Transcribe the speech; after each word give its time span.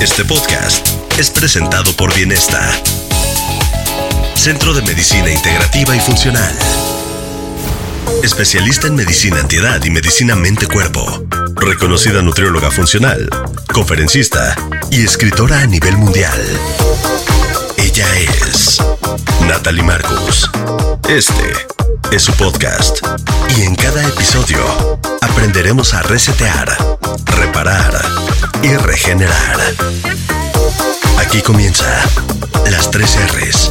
Este 0.00 0.24
podcast 0.24 0.86
es 1.18 1.28
presentado 1.28 1.92
por 1.96 2.14
Bienesta, 2.14 2.70
Centro 4.36 4.72
de 4.72 4.82
Medicina 4.82 5.28
Integrativa 5.28 5.96
y 5.96 5.98
Funcional. 5.98 6.54
Especialista 8.22 8.86
en 8.86 8.94
medicina 8.94 9.40
antiedad 9.40 9.82
y 9.84 9.90
medicina 9.90 10.36
mente-cuerpo. 10.36 11.24
Reconocida 11.56 12.22
nutrióloga 12.22 12.70
funcional, 12.70 13.28
conferencista 13.72 14.54
y 14.90 15.02
escritora 15.04 15.62
a 15.62 15.66
nivel 15.66 15.96
mundial. 15.96 16.40
Ella 17.78 18.06
es 18.18 18.78
Natalie 19.46 19.84
Marcus. 19.84 20.50
Este 21.08 21.52
es 22.10 22.22
su 22.22 22.32
podcast. 22.32 22.98
Y 23.56 23.62
en 23.62 23.76
cada 23.76 24.02
episodio 24.02 24.58
aprenderemos 25.22 25.94
a 25.94 26.02
resetear, 26.02 26.76
reparar 27.24 28.02
y 28.62 28.74
regenerar. 28.74 29.60
Aquí 31.20 31.40
comienza 31.40 31.86
las 32.68 32.90
tres 32.90 33.16
R's 33.16 33.70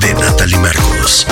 de 0.00 0.14
Natalie 0.14 0.58
Marcus. 0.58 1.26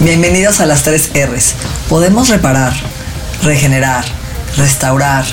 Bienvenidos 0.00 0.60
a 0.60 0.66
las 0.66 0.82
tres 0.82 1.10
R's. 1.14 1.54
Podemos 1.88 2.28
reparar, 2.28 2.74
regenerar, 3.42 4.04
restaurar, 4.58 5.24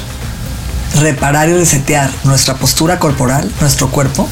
reparar 1.00 1.50
y 1.50 1.54
resetear 1.54 2.10
nuestra 2.24 2.56
postura 2.56 3.00
corporal, 3.00 3.50
nuestro 3.60 3.90
cuerpo. 3.90 4.28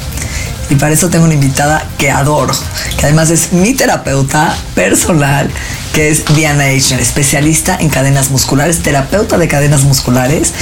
Y 0.69 0.75
para 0.75 0.93
eso 0.93 1.09
tengo 1.09 1.25
una 1.25 1.33
invitada 1.33 1.83
que 1.97 2.11
adoro, 2.11 2.53
que 2.97 3.05
además 3.05 3.31
es 3.31 3.53
mi 3.53 3.73
terapeuta 3.73 4.55
personal, 4.75 5.49
que 5.93 6.09
es 6.09 6.25
Diana 6.35 6.67
Eichner, 6.67 6.99
especialista 6.99 7.77
en 7.79 7.89
cadenas 7.89 8.29
musculares, 8.29 8.83
terapeuta 8.83 9.37
de 9.37 9.47
cadenas 9.47 9.83
musculares, 9.83 10.53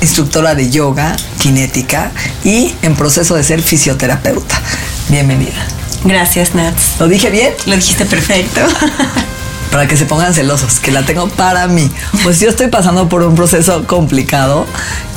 instructora 0.00 0.56
de 0.56 0.70
yoga, 0.70 1.16
kinética 1.38 2.10
y 2.42 2.74
en 2.82 2.96
proceso 2.96 3.36
de 3.36 3.44
ser 3.44 3.62
fisioterapeuta. 3.62 4.60
Bienvenida. 5.08 5.64
Gracias, 6.04 6.54
Nats. 6.54 6.96
¿Lo 6.98 7.06
dije 7.06 7.30
bien? 7.30 7.52
Lo 7.66 7.76
dijiste 7.76 8.04
perfecto. 8.04 8.60
para 9.76 9.88
que 9.88 9.98
se 9.98 10.06
pongan 10.06 10.32
celosos, 10.32 10.80
que 10.80 10.90
la 10.90 11.04
tengo 11.04 11.28
para 11.28 11.68
mí. 11.68 11.90
Pues 12.22 12.40
yo 12.40 12.48
estoy 12.48 12.68
pasando 12.68 13.10
por 13.10 13.22
un 13.22 13.34
proceso 13.34 13.86
complicado, 13.86 14.64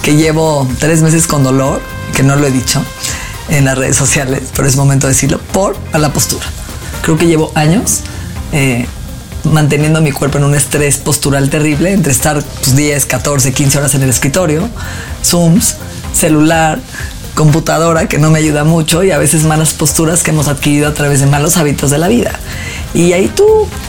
que 0.04 0.18
llevo 0.18 0.68
tres 0.80 1.02
meses 1.02 1.28
con 1.28 1.46
dolor, 1.46 1.82
que 2.14 2.24
no 2.24 2.36
lo 2.36 2.46
he 2.46 2.52
dicho 2.52 2.84
en 3.48 3.64
las 3.64 3.78
redes 3.78 3.96
sociales, 3.96 4.44
pero 4.54 4.68
es 4.68 4.76
momento 4.76 5.08
de 5.08 5.14
decirlo, 5.14 5.40
por 5.54 5.78
la 5.94 6.12
postura. 6.12 6.46
Creo 7.04 7.18
que 7.18 7.26
llevo 7.26 7.54
años 7.56 8.02
eh, 8.52 8.86
manteniendo 9.46 10.02
mi 10.02 10.12
cuerpo 10.12 10.40
en 10.40 10.44
un 10.44 10.56
estrés 10.56 10.98
postural 10.98 11.50
terrible, 11.50 11.94
entre 11.94 12.12
estar 12.12 12.44
pues, 12.44 12.76
10, 12.76 13.06
14, 13.06 13.54
15 13.54 13.78
horas 13.78 13.96
en 13.96 14.04
el 14.04 14.10
escritorio, 14.10 14.68
Zooms, 15.24 15.78
celular, 16.12 16.82
computadora 17.34 18.10
que 18.10 18.18
no 18.18 18.30
me 18.30 18.40
ayuda 18.40 18.66
mucho 18.66 19.02
y 19.06 19.12
a 19.12 19.18
veces 19.18 19.46
malas 19.46 19.72
posturas 19.72 20.24
que 20.24 20.32
hemos 20.32 20.50
adquirido 20.50 20.90
a 20.90 20.94
través 20.94 21.22
de 21.22 21.26
malos 21.26 21.56
hábitos 21.56 21.90
de 21.92 21.98
la 21.98 22.10
vida. 22.10 22.38
Y 22.94 23.14
ahí 23.14 23.28
tú, 23.28 23.46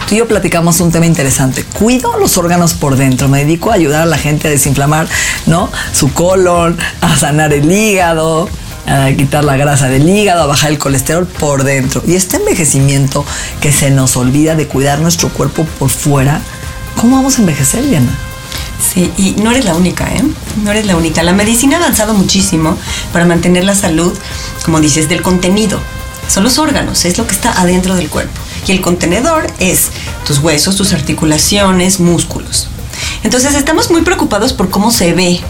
tú 0.08 0.14
y 0.14 0.18
yo 0.18 0.28
platicamos 0.28 0.80
un 0.80 0.92
tema 0.92 1.06
interesante. 1.06 1.64
Cuido 1.64 2.16
los 2.18 2.36
órganos 2.36 2.74
por 2.74 2.96
dentro, 2.96 3.28
me 3.28 3.38
dedico 3.44 3.70
a 3.70 3.74
ayudar 3.74 4.02
a 4.02 4.06
la 4.06 4.18
gente 4.18 4.48
a 4.48 4.50
desinflamar, 4.50 5.08
¿no? 5.46 5.70
Su 5.92 6.12
colon, 6.12 6.78
a 7.00 7.16
sanar 7.16 7.52
el 7.52 7.70
hígado, 7.70 8.48
a 8.86 9.10
quitar 9.12 9.44
la 9.44 9.56
grasa 9.56 9.88
del 9.88 10.08
hígado, 10.08 10.42
a 10.42 10.46
bajar 10.46 10.70
el 10.70 10.78
colesterol 10.78 11.26
por 11.26 11.64
dentro. 11.64 12.02
Y 12.06 12.14
este 12.14 12.36
envejecimiento 12.36 13.24
que 13.60 13.72
se 13.72 13.90
nos 13.90 14.16
olvida 14.16 14.54
de 14.54 14.66
cuidar 14.66 15.00
nuestro 15.00 15.30
cuerpo 15.30 15.64
por 15.78 15.90
fuera, 15.90 16.40
¿cómo 16.96 17.16
vamos 17.16 17.38
a 17.38 17.40
envejecer, 17.40 17.86
Diana? 17.88 18.12
Sí, 18.92 19.12
y 19.16 19.32
no 19.40 19.50
eres 19.50 19.64
la 19.64 19.74
única, 19.74 20.12
¿eh? 20.12 20.24
No 20.62 20.70
eres 20.70 20.86
la 20.86 20.96
única. 20.96 21.22
La 21.22 21.32
medicina 21.32 21.76
ha 21.76 21.80
avanzado 21.80 22.14
muchísimo 22.14 22.76
para 23.12 23.24
mantener 23.24 23.64
la 23.64 23.74
salud, 23.74 24.12
como 24.64 24.80
dices, 24.80 25.08
del 25.08 25.22
contenido. 25.22 25.78
Son 26.28 26.44
los 26.44 26.58
órganos, 26.58 27.04
es 27.04 27.18
lo 27.18 27.26
que 27.26 27.34
está 27.34 27.60
adentro 27.60 27.94
del 27.94 28.08
cuerpo. 28.08 28.39
Y 28.66 28.72
el 28.72 28.80
contenedor 28.80 29.46
es 29.58 29.88
tus 30.26 30.38
huesos, 30.38 30.76
tus 30.76 30.92
articulaciones, 30.92 32.00
músculos. 32.00 32.68
Entonces 33.22 33.54
estamos 33.54 33.90
muy 33.90 34.02
preocupados 34.02 34.52
por 34.52 34.70
cómo 34.70 34.90
se 34.90 35.12
ve. 35.12 35.40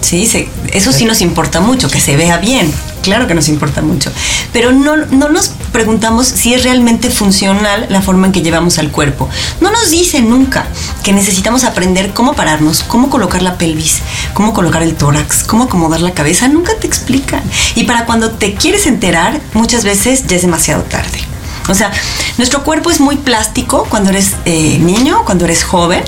Sí, 0.00 0.28
eso 0.72 0.92
sí 0.92 1.06
nos 1.06 1.22
importa 1.22 1.60
mucho, 1.60 1.88
que 1.88 1.98
se 1.98 2.14
vea 2.14 2.36
bien. 2.36 2.70
Claro 3.02 3.26
que 3.26 3.34
nos 3.34 3.48
importa 3.48 3.80
mucho. 3.80 4.10
Pero 4.52 4.70
no, 4.70 4.96
no 4.96 5.30
nos 5.30 5.52
preguntamos 5.72 6.26
si 6.26 6.52
es 6.52 6.62
realmente 6.62 7.08
funcional 7.08 7.86
la 7.88 8.02
forma 8.02 8.26
en 8.26 8.32
que 8.32 8.42
llevamos 8.42 8.78
al 8.78 8.90
cuerpo. 8.90 9.30
No 9.62 9.70
nos 9.70 9.90
dicen 9.90 10.28
nunca 10.28 10.66
que 11.02 11.14
necesitamos 11.14 11.64
aprender 11.64 12.12
cómo 12.12 12.34
pararnos, 12.34 12.82
cómo 12.82 13.08
colocar 13.08 13.42
la 13.42 13.56
pelvis, 13.56 14.00
cómo 14.34 14.52
colocar 14.52 14.82
el 14.82 14.94
tórax, 14.94 15.42
cómo 15.42 15.64
acomodar 15.64 16.02
la 16.02 16.12
cabeza. 16.12 16.48
Nunca 16.48 16.72
te 16.78 16.86
explican. 16.86 17.42
Y 17.74 17.84
para 17.84 18.04
cuando 18.04 18.30
te 18.30 18.54
quieres 18.54 18.86
enterar, 18.86 19.40
muchas 19.54 19.84
veces 19.84 20.26
ya 20.26 20.36
es 20.36 20.42
demasiado 20.42 20.82
tarde. 20.82 21.33
O 21.68 21.74
sea, 21.74 21.90
nuestro 22.36 22.62
cuerpo 22.62 22.90
es 22.90 23.00
muy 23.00 23.16
plástico 23.16 23.86
cuando 23.88 24.10
eres 24.10 24.34
eh, 24.44 24.78
niño, 24.78 25.24
cuando 25.24 25.44
eres 25.44 25.64
joven. 25.64 26.02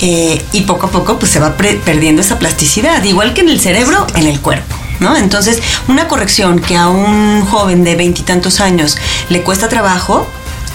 Eh, 0.00 0.44
y 0.52 0.62
poco 0.62 0.86
a 0.86 0.90
poco 0.90 1.18
pues 1.18 1.30
se 1.30 1.38
va 1.38 1.56
perdiendo 1.56 2.22
esa 2.22 2.38
plasticidad, 2.40 3.04
igual 3.04 3.34
que 3.34 3.42
en 3.42 3.48
el 3.48 3.60
cerebro, 3.60 4.06
en 4.16 4.26
el 4.26 4.40
cuerpo. 4.40 4.74
¿No? 4.98 5.16
Entonces, 5.16 5.60
una 5.88 6.06
corrección 6.06 6.60
que 6.60 6.76
a 6.76 6.88
un 6.88 7.44
joven 7.44 7.82
de 7.82 7.96
veintitantos 7.96 8.60
años 8.60 8.96
le 9.30 9.42
cuesta 9.42 9.68
trabajo, 9.68 10.26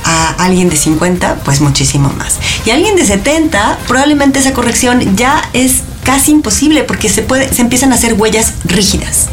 a 0.04 0.30
alguien 0.44 0.70
de 0.70 0.78
50, 0.78 1.40
pues 1.44 1.60
muchísimo 1.62 2.10
más. 2.18 2.36
Y 2.66 2.72
a 2.72 2.76
alguien 2.76 2.96
de 2.96 3.06
70, 3.06 3.80
probablemente 3.88 4.40
esa 4.40 4.54
corrección 4.54 5.16
ya 5.18 5.48
es 5.54 5.84
casi 6.04 6.32
imposible 6.32 6.84
porque 6.84 7.10
se, 7.10 7.22
puede, 7.22 7.54
se 7.54 7.62
empiezan 7.62 7.92
a 7.92 7.96
hacer 7.96 8.14
huellas 8.14 8.54
rígidas. 8.64 9.28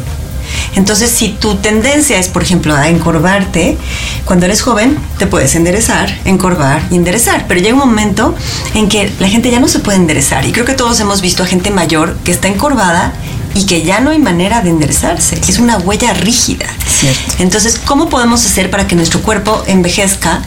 Entonces, 0.75 1.09
si 1.09 1.29
tu 1.29 1.55
tendencia 1.55 2.17
es, 2.19 2.27
por 2.27 2.43
ejemplo, 2.43 2.75
a 2.75 2.89
encorvarte, 2.89 3.77
cuando 4.25 4.45
eres 4.45 4.61
joven 4.61 4.97
te 5.17 5.27
puedes 5.27 5.55
enderezar, 5.55 6.13
encorvar 6.25 6.83
y 6.91 6.95
enderezar. 6.95 7.45
Pero 7.47 7.61
llega 7.61 7.73
un 7.73 7.79
momento 7.79 8.35
en 8.73 8.89
que 8.89 9.11
la 9.19 9.29
gente 9.29 9.49
ya 9.51 9.59
no 9.59 9.67
se 9.67 9.79
puede 9.79 9.97
enderezar. 9.97 10.45
Y 10.45 10.51
creo 10.51 10.65
que 10.65 10.73
todos 10.73 10.99
hemos 10.99 11.21
visto 11.21 11.43
a 11.43 11.45
gente 11.45 11.71
mayor 11.71 12.17
que 12.23 12.31
está 12.31 12.47
encorvada 12.47 13.13
y 13.53 13.65
que 13.65 13.83
ya 13.83 14.01
no 14.01 14.11
hay 14.11 14.19
manera 14.19 14.61
de 14.61 14.69
enderezarse. 14.69 15.39
Es 15.47 15.59
una 15.59 15.77
huella 15.77 16.13
rígida. 16.13 16.67
Cierto. 16.87 17.35
Entonces, 17.39 17.79
¿cómo 17.83 18.09
podemos 18.09 18.45
hacer 18.45 18.69
para 18.69 18.85
que 18.85 18.95
nuestro 18.95 19.21
cuerpo 19.21 19.63
envejezca 19.67 20.41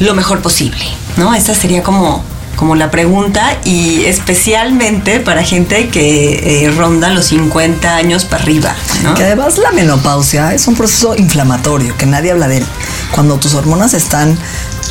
lo 0.00 0.14
mejor 0.14 0.40
posible? 0.42 0.84
¿No? 1.16 1.32
Esa 1.34 1.54
sería 1.54 1.82
como 1.82 2.24
como 2.60 2.76
la 2.76 2.90
pregunta 2.90 3.56
y 3.64 4.04
especialmente 4.04 5.18
para 5.18 5.42
gente 5.42 5.88
que 5.88 6.66
eh, 6.66 6.70
ronda 6.70 7.08
los 7.08 7.24
50 7.24 7.96
años 7.96 8.26
para 8.26 8.42
arriba. 8.42 8.74
Que 9.16 9.24
además 9.24 9.56
la 9.56 9.72
menopausia 9.72 10.52
es 10.52 10.68
un 10.68 10.76
proceso 10.76 11.16
inflamatorio, 11.16 11.96
que 11.96 12.04
nadie 12.04 12.32
habla 12.32 12.48
de 12.48 12.58
él. 12.58 12.66
Cuando 13.12 13.38
tus 13.38 13.54
hormonas 13.54 13.94
están 13.94 14.36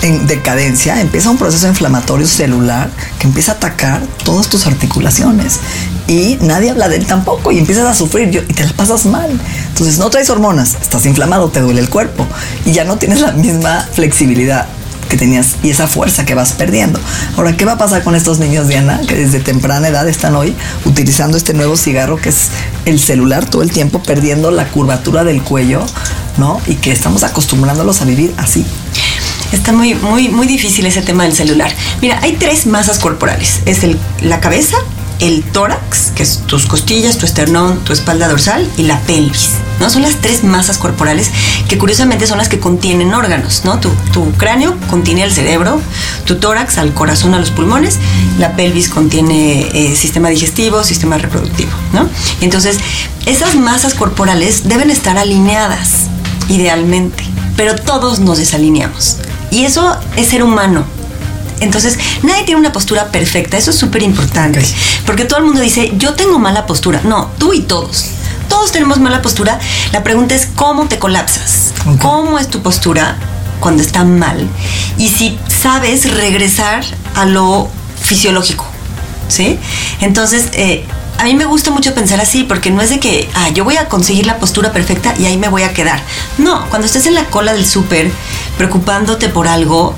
en 0.01 0.25
decadencia, 0.25 0.99
empieza 0.99 1.29
un 1.29 1.37
proceso 1.37 1.67
inflamatorio 1.67 2.25
celular 2.25 2.89
que 3.19 3.27
empieza 3.27 3.51
a 3.51 3.55
atacar 3.55 4.01
todas 4.23 4.49
tus 4.49 4.65
articulaciones. 4.65 5.59
Y 6.07 6.39
nadie 6.41 6.71
habla 6.71 6.89
de 6.89 6.95
él 6.95 7.05
tampoco 7.05 7.51
y 7.51 7.59
empiezas 7.59 7.85
a 7.85 7.93
sufrir 7.93 8.45
y 8.49 8.53
te 8.53 8.65
la 8.65 8.73
pasas 8.73 9.05
mal. 9.05 9.29
Entonces 9.67 9.99
no 9.99 10.09
traes 10.09 10.31
hormonas, 10.31 10.75
estás 10.81 11.05
inflamado, 11.05 11.49
te 11.49 11.59
duele 11.59 11.81
el 11.81 11.89
cuerpo 11.89 12.25
y 12.65 12.71
ya 12.71 12.83
no 12.83 12.97
tienes 12.97 13.21
la 13.21 13.31
misma 13.33 13.87
flexibilidad 13.93 14.67
que 15.09 15.17
tenías 15.17 15.55
y 15.63 15.69
esa 15.69 15.87
fuerza 15.87 16.25
que 16.25 16.35
vas 16.35 16.53
perdiendo. 16.53 16.99
Ahora, 17.35 17.57
¿qué 17.57 17.65
va 17.65 17.73
a 17.73 17.77
pasar 17.77 18.03
con 18.03 18.15
estos 18.15 18.39
niños, 18.39 18.67
Diana, 18.67 19.01
que 19.07 19.15
desde 19.15 19.39
temprana 19.39 19.87
edad 19.87 20.07
están 20.07 20.35
hoy 20.35 20.55
utilizando 20.85 21.37
este 21.37 21.53
nuevo 21.53 21.75
cigarro 21.75 22.17
que 22.17 22.29
es 22.29 22.49
el 22.85 22.99
celular 22.99 23.45
todo 23.45 23.63
el 23.63 23.71
tiempo, 23.71 24.01
perdiendo 24.01 24.51
la 24.51 24.67
curvatura 24.69 25.23
del 25.23 25.41
cuello, 25.41 25.85
¿no? 26.37 26.61
Y 26.67 26.75
que 26.75 26.91
estamos 26.91 27.23
acostumbrándolos 27.23 28.01
a 28.01 28.05
vivir 28.05 28.33
así. 28.37 28.65
Está 29.51 29.71
muy, 29.71 29.95
muy, 29.95 30.29
muy 30.29 30.45
difícil 30.45 30.85
ese 30.85 31.01
tema 31.01 31.23
del 31.23 31.33
celular. 31.33 31.73
Mira, 32.01 32.19
hay 32.21 32.33
tres 32.33 32.67
masas 32.67 32.99
corporales. 32.99 33.61
Es 33.65 33.79
la 34.21 34.39
cabeza, 34.39 34.77
el 35.19 35.43
tórax, 35.43 36.11
que 36.15 36.23
es 36.23 36.39
tus 36.47 36.65
costillas, 36.65 37.17
tu 37.17 37.25
esternón, 37.25 37.79
tu 37.83 37.93
espalda 37.93 38.27
dorsal 38.27 38.67
y 38.77 38.83
la 38.83 38.99
pelvis. 39.01 39.51
¿no? 39.79 39.89
Son 39.89 40.01
las 40.01 40.15
tres 40.15 40.43
masas 40.43 40.77
corporales 40.77 41.29
que 41.67 41.77
curiosamente 41.77 42.27
son 42.27 42.37
las 42.37 42.49
que 42.49 42.59
contienen 42.59 43.13
órganos. 43.13 43.63
¿no? 43.65 43.79
Tu, 43.79 43.89
cráneo 44.37 44.75
contiene 44.89 45.23
el 45.23 45.31
cerebro, 45.31 45.81
tu 46.25 46.35
tórax 46.35 46.77
al 46.77 46.93
corazón, 46.93 47.33
a 47.33 47.39
los 47.39 47.51
pulmones, 47.51 47.97
la 48.37 48.55
pelvis 48.55 48.89
contiene 48.89 49.69
eh, 49.73 49.95
sistema 49.95 50.29
digestivo, 50.29 50.83
sistema 50.83 51.17
reproductivo. 51.17 51.71
¿no? 51.93 52.07
Entonces, 52.41 52.77
esas 53.25 53.55
masas 53.55 53.93
corporales 53.93 54.67
deben 54.67 54.89
estar 54.89 55.17
alineadas, 55.17 56.07
idealmente, 56.47 57.23
pero 57.57 57.75
todos 57.75 58.19
nos 58.19 58.37
desalineamos. 58.37 59.17
Y 59.51 59.65
eso 59.65 59.97
es 60.15 60.27
ser 60.27 60.43
humano, 60.43 60.85
entonces, 61.59 61.97
nadie 62.23 62.43
tiene 62.43 62.59
una 62.59 62.71
postura 62.71 63.11
perfecta, 63.11 63.57
eso 63.57 63.71
es 63.71 63.77
súper 63.77 64.03
importante, 64.03 64.63
porque 65.05 65.25
todo 65.25 65.39
el 65.39 65.45
mundo 65.45 65.61
dice, 65.61 65.91
yo 65.95 66.13
tengo 66.13 66.39
mala 66.39 66.65
postura. 66.65 67.01
No, 67.03 67.31
tú 67.37 67.53
y 67.53 67.61
todos. 67.61 68.05
Todos 68.47 68.71
tenemos 68.71 68.99
mala 68.99 69.21
postura. 69.21 69.59
La 69.91 70.03
pregunta 70.03 70.35
es, 70.35 70.47
¿cómo 70.55 70.87
te 70.87 70.97
colapsas? 70.97 71.73
¿Cómo 72.01 72.39
es 72.39 72.49
tu 72.49 72.61
postura 72.61 73.17
cuando 73.59 73.83
está 73.83 74.03
mal? 74.03 74.47
Y 74.97 75.09
si 75.09 75.37
sabes 75.47 76.11
regresar 76.11 76.83
a 77.15 77.25
lo 77.25 77.69
fisiológico, 78.01 78.65
¿sí? 79.27 79.59
Entonces, 80.01 80.49
eh, 80.53 80.83
a 81.19 81.25
mí 81.25 81.35
me 81.35 81.45
gusta 81.45 81.69
mucho 81.69 81.93
pensar 81.93 82.21
así, 82.21 82.43
porque 82.43 82.71
no 82.71 82.81
es 82.81 82.89
de 82.89 82.99
que, 82.99 83.29
ah, 83.35 83.49
yo 83.49 83.65
voy 83.65 83.75
a 83.75 83.89
conseguir 83.89 84.25
la 84.25 84.37
postura 84.37 84.71
perfecta 84.71 85.13
y 85.19 85.25
ahí 85.25 85.37
me 85.37 85.49
voy 85.49 85.63
a 85.63 85.73
quedar. 85.73 86.01
No, 86.37 86.65
cuando 86.69 86.87
estés 86.87 87.05
en 87.07 87.13
la 87.13 87.25
cola 87.25 87.53
del 87.53 87.65
súper 87.65 88.09
preocupándote 88.57 89.27
por 89.27 89.47
algo, 89.47 89.95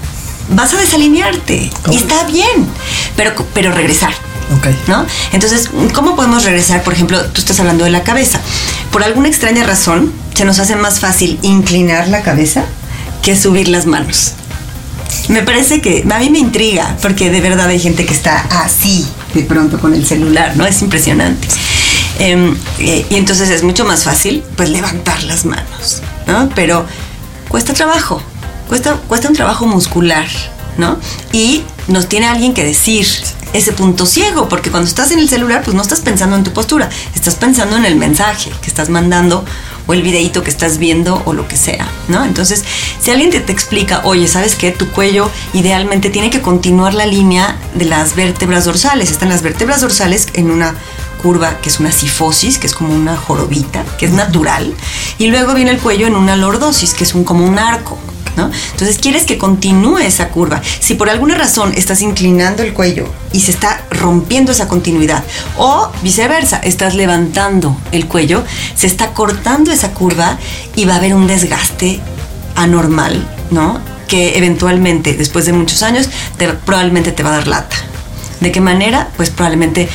vas 0.49 0.73
a 0.73 0.77
desalinearte. 0.77 1.71
Y 1.89 1.95
está 1.95 2.23
bien, 2.25 2.67
pero, 3.15 3.33
pero 3.53 3.71
regresar. 3.71 4.13
¿No? 4.87 5.05
Entonces, 5.31 5.69
¿cómo 5.93 6.15
podemos 6.15 6.43
regresar? 6.43 6.83
Por 6.83 6.93
ejemplo, 6.93 7.23
tú 7.27 7.39
estás 7.39 7.59
hablando 7.61 7.85
de 7.85 7.89
la 7.89 8.03
cabeza. 8.03 8.41
Por 8.91 9.01
alguna 9.01 9.29
extraña 9.29 9.63
razón, 9.63 10.11
se 10.33 10.43
nos 10.43 10.59
hace 10.59 10.75
más 10.75 10.99
fácil 10.99 11.39
inclinar 11.41 12.09
la 12.09 12.21
cabeza 12.21 12.65
que 13.21 13.37
subir 13.37 13.69
las 13.69 13.85
manos. 13.85 14.33
Me 15.29 15.41
parece 15.43 15.81
que 15.81 16.05
a 16.09 16.19
mí 16.19 16.29
me 16.29 16.39
intriga, 16.39 16.97
porque 17.01 17.29
de 17.29 17.39
verdad 17.39 17.67
hay 17.67 17.79
gente 17.79 18.05
que 18.05 18.13
está 18.13 18.39
así 18.63 19.07
de 19.33 19.43
pronto 19.43 19.79
con 19.79 19.93
el 19.93 20.05
celular, 20.05 20.57
¿no? 20.57 20.65
Es 20.65 20.81
impresionante. 20.81 21.47
Em, 22.19 22.57
eh, 22.79 23.05
y 23.09 23.15
entonces 23.15 23.49
es 23.49 23.63
mucho 23.63 23.85
más 23.85 24.03
fácil, 24.03 24.43
pues, 24.57 24.69
levantar 24.69 25.23
las 25.23 25.45
manos, 25.45 26.01
¿no? 26.27 26.49
Pero 26.55 26.85
cuesta 27.47 27.73
trabajo 27.73 28.21
cuesta, 28.71 29.27
un 29.27 29.35
trabajo 29.35 29.65
muscular, 29.65 30.27
¿no? 30.77 30.97
Y 31.33 31.63
nos 31.89 32.07
tiene 32.07 32.27
alguien 32.27 32.53
que 32.53 32.63
decir 32.63 33.05
ese 33.51 33.73
punto 33.73 34.05
ciego, 34.05 34.47
porque 34.47 34.71
cuando 34.71 34.87
estás 34.87 35.11
en 35.11 35.19
el 35.19 35.27
celular, 35.27 35.61
pues 35.61 35.75
no 35.75 35.81
estás 35.81 35.99
pensando 35.99 36.37
en 36.37 36.45
tu 36.45 36.53
postura, 36.53 36.89
estás 37.13 37.35
pensando 37.35 37.75
en 37.75 37.83
el 37.83 37.97
mensaje 37.97 38.49
que 38.61 38.67
estás 38.67 38.87
mandando 38.87 39.43
o 39.87 39.93
el 39.93 40.03
videíto 40.03 40.41
que 40.41 40.49
estás 40.49 40.77
viendo 40.77 41.21
o 41.25 41.33
lo 41.33 41.49
que 41.49 41.57
sea, 41.57 41.85
¿no? 42.07 42.23
Entonces, 42.23 42.63
si 43.01 43.11
alguien 43.11 43.29
te, 43.29 43.41
te 43.41 43.51
explica, 43.51 44.03
oye, 44.05 44.25
¿sabes 44.29 44.55
qué? 44.55 44.71
Tu 44.71 44.87
cuello 44.87 45.29
idealmente 45.51 46.09
tiene 46.09 46.29
que 46.29 46.41
continuar 46.41 46.93
la 46.93 47.05
línea 47.05 47.57
de 47.73 47.83
las 47.83 48.15
vértebras 48.15 48.63
dorsales. 48.63 49.11
Están 49.11 49.27
las 49.27 49.41
vértebras 49.41 49.81
dorsales 49.81 50.27
en 50.33 50.49
una 50.49 50.75
curva 51.21 51.57
que 51.59 51.67
es 51.67 51.81
una 51.81 51.91
sifosis, 51.91 52.57
que 52.57 52.67
es 52.67 52.73
como 52.73 52.93
una 52.93 53.17
jorobita, 53.17 53.83
que 53.97 54.05
es 54.05 54.13
natural, 54.13 54.73
y 55.17 55.27
luego 55.27 55.53
viene 55.53 55.71
el 55.71 55.79
cuello 55.79 56.07
en 56.07 56.15
una 56.15 56.37
lordosis, 56.37 56.93
que 56.93 57.03
es 57.03 57.13
un, 57.13 57.25
como 57.25 57.45
un 57.45 57.59
arco, 57.59 57.99
entonces 58.37 58.97
quieres 58.97 59.23
que 59.23 59.37
continúe 59.37 59.99
esa 59.99 60.29
curva. 60.29 60.61
Si 60.79 60.95
por 60.95 61.09
alguna 61.09 61.35
razón 61.35 61.73
estás 61.75 62.01
inclinando 62.01 62.63
el 62.63 62.73
cuello 62.73 63.07
y 63.33 63.41
se 63.41 63.51
está 63.51 63.83
rompiendo 63.89 64.51
esa 64.51 64.67
continuidad, 64.67 65.23
o 65.57 65.91
viceversa, 66.01 66.57
estás 66.57 66.95
levantando 66.95 67.77
el 67.91 68.07
cuello, 68.07 68.43
se 68.75 68.87
está 68.87 69.13
cortando 69.13 69.71
esa 69.71 69.91
curva 69.93 70.37
y 70.75 70.85
va 70.85 70.93
a 70.93 70.97
haber 70.97 71.13
un 71.13 71.27
desgaste 71.27 71.99
anormal, 72.55 73.27
¿no? 73.49 73.79
Que 74.07 74.37
eventualmente, 74.37 75.13
después 75.13 75.45
de 75.45 75.53
muchos 75.53 75.83
años, 75.83 76.09
probablemente 76.65 77.11
te 77.11 77.23
va 77.23 77.29
a 77.29 77.37
dar 77.37 77.47
lata. 77.47 77.75
¿De 78.39 78.51
qué 78.51 78.59
manera? 78.59 79.09
Pues 79.17 79.29
probablemente 79.29 79.87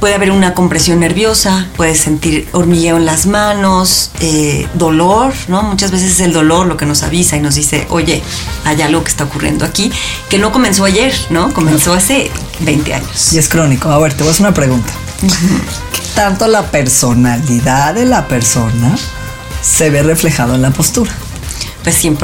puede 0.00 0.14
haber 0.14 0.32
una 0.32 0.54
compresión 0.54 1.00
nerviosa, 1.00 1.68
puedes 1.76 2.00
sentir 2.00 2.48
hormigueo 2.52 2.96
en 2.96 3.04
las 3.04 3.26
manos, 3.26 4.10
eh, 4.20 4.66
dolor, 4.74 5.32
¿no? 5.48 5.62
Muchas 5.62 5.90
veces 5.90 6.12
es 6.12 6.20
el 6.20 6.32
dolor 6.32 6.66
lo 6.66 6.76
que 6.76 6.86
nos 6.86 7.02
avisa 7.02 7.36
y 7.36 7.40
nos 7.40 7.54
dice, 7.54 7.86
oye, 7.90 8.22
hay 8.64 8.80
algo 8.82 9.04
que 9.04 9.10
está 9.10 9.24
ocurriendo 9.24 9.64
aquí, 9.64 9.92
que 10.30 10.38
no 10.38 10.50
comenzó 10.50 10.84
ayer, 10.84 11.14
¿no? 11.28 11.52
Comenzó 11.52 11.92
hace 11.92 12.30
20 12.60 12.94
años. 12.94 13.32
Y 13.32 13.38
es 13.38 13.48
crónico. 13.48 13.90
A 13.90 13.98
ver, 13.98 14.14
te 14.14 14.22
voy 14.22 14.28
a 14.28 14.32
hacer 14.32 14.46
una 14.46 14.54
pregunta. 14.54 14.90
¿Qué 15.20 16.00
tanto 16.14 16.48
la 16.48 16.70
personalidad 16.70 17.94
de 17.94 18.06
la 18.06 18.26
persona 18.26 18.96
se 19.62 19.90
ve 19.90 20.02
reflejado 20.02 20.54
en 20.54 20.62
la 20.62 20.70
postura? 20.70 21.12
Pues 21.82 22.04
100%, 22.04 22.18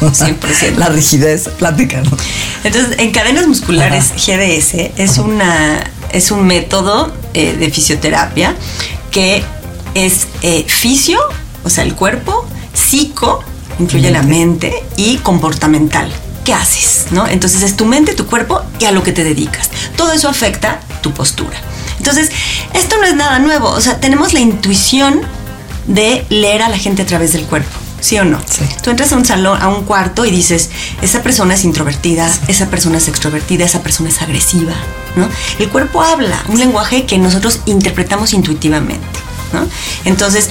100%. 0.00 0.74
la 0.76 0.88
rigidez, 0.88 1.48
plática, 1.48 2.00
¿no? 2.00 2.16
Entonces, 2.64 2.98
en 2.98 3.10
cadenas 3.12 3.46
musculares, 3.46 4.12
GDS 4.16 4.92
es 4.96 5.18
una 5.18 5.84
es 6.12 6.30
un 6.30 6.46
método 6.46 7.12
eh, 7.34 7.54
de 7.54 7.70
fisioterapia 7.70 8.54
que 9.10 9.42
es 9.94 10.28
eh, 10.42 10.64
fisio, 10.66 11.18
o 11.64 11.70
sea, 11.70 11.84
el 11.84 11.94
cuerpo, 11.94 12.46
psico, 12.72 13.42
incluye 13.78 14.10
la 14.10 14.22
mente, 14.22 14.82
y 14.96 15.18
comportamental. 15.18 16.10
¿Qué 16.44 16.54
haces? 16.54 17.06
¿no? 17.10 17.26
Entonces 17.26 17.62
es 17.62 17.76
tu 17.76 17.84
mente, 17.84 18.14
tu 18.14 18.26
cuerpo 18.26 18.62
y 18.78 18.86
a 18.86 18.92
lo 18.92 19.02
que 19.02 19.12
te 19.12 19.22
dedicas. 19.22 19.70
Todo 19.96 20.12
eso 20.12 20.28
afecta 20.28 20.80
tu 21.02 21.12
postura. 21.12 21.56
Entonces, 21.98 22.30
esto 22.74 22.96
no 22.98 23.04
es 23.04 23.14
nada 23.14 23.38
nuevo. 23.38 23.68
O 23.68 23.80
sea, 23.80 24.00
tenemos 24.00 24.32
la 24.32 24.40
intuición 24.40 25.20
de 25.86 26.24
leer 26.30 26.62
a 26.62 26.68
la 26.68 26.78
gente 26.78 27.02
a 27.02 27.06
través 27.06 27.32
del 27.32 27.44
cuerpo. 27.44 27.70
¿Sí 28.02 28.18
o 28.18 28.24
no? 28.24 28.40
Sí. 28.50 28.64
Tú 28.82 28.90
entras 28.90 29.12
a 29.12 29.16
un 29.16 29.24
salón, 29.24 29.62
a 29.62 29.68
un 29.68 29.84
cuarto 29.84 30.24
y 30.24 30.32
dices, 30.32 30.70
esa 31.02 31.22
persona 31.22 31.54
es 31.54 31.64
introvertida, 31.64 32.28
esa 32.48 32.68
persona 32.68 32.98
es 32.98 33.06
extrovertida, 33.06 33.64
esa 33.64 33.80
persona 33.82 34.08
es 34.08 34.20
agresiva, 34.20 34.74
¿no? 35.14 35.28
El 35.60 35.68
cuerpo 35.68 36.02
habla 36.02 36.42
un 36.48 36.58
lenguaje 36.58 37.06
que 37.06 37.16
nosotros 37.16 37.60
interpretamos 37.64 38.32
intuitivamente, 38.32 39.06
¿no? 39.52 39.68
Entonces, 40.04 40.50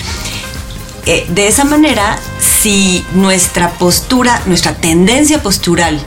eh, 1.06 1.25
de 1.27 1.48
esa 1.50 1.65
manera, 1.65 2.18
si 2.39 3.06
nuestra 3.15 3.71
postura, 3.71 4.42
nuestra 4.45 4.75
tendencia 4.75 5.44
postural 5.44 6.01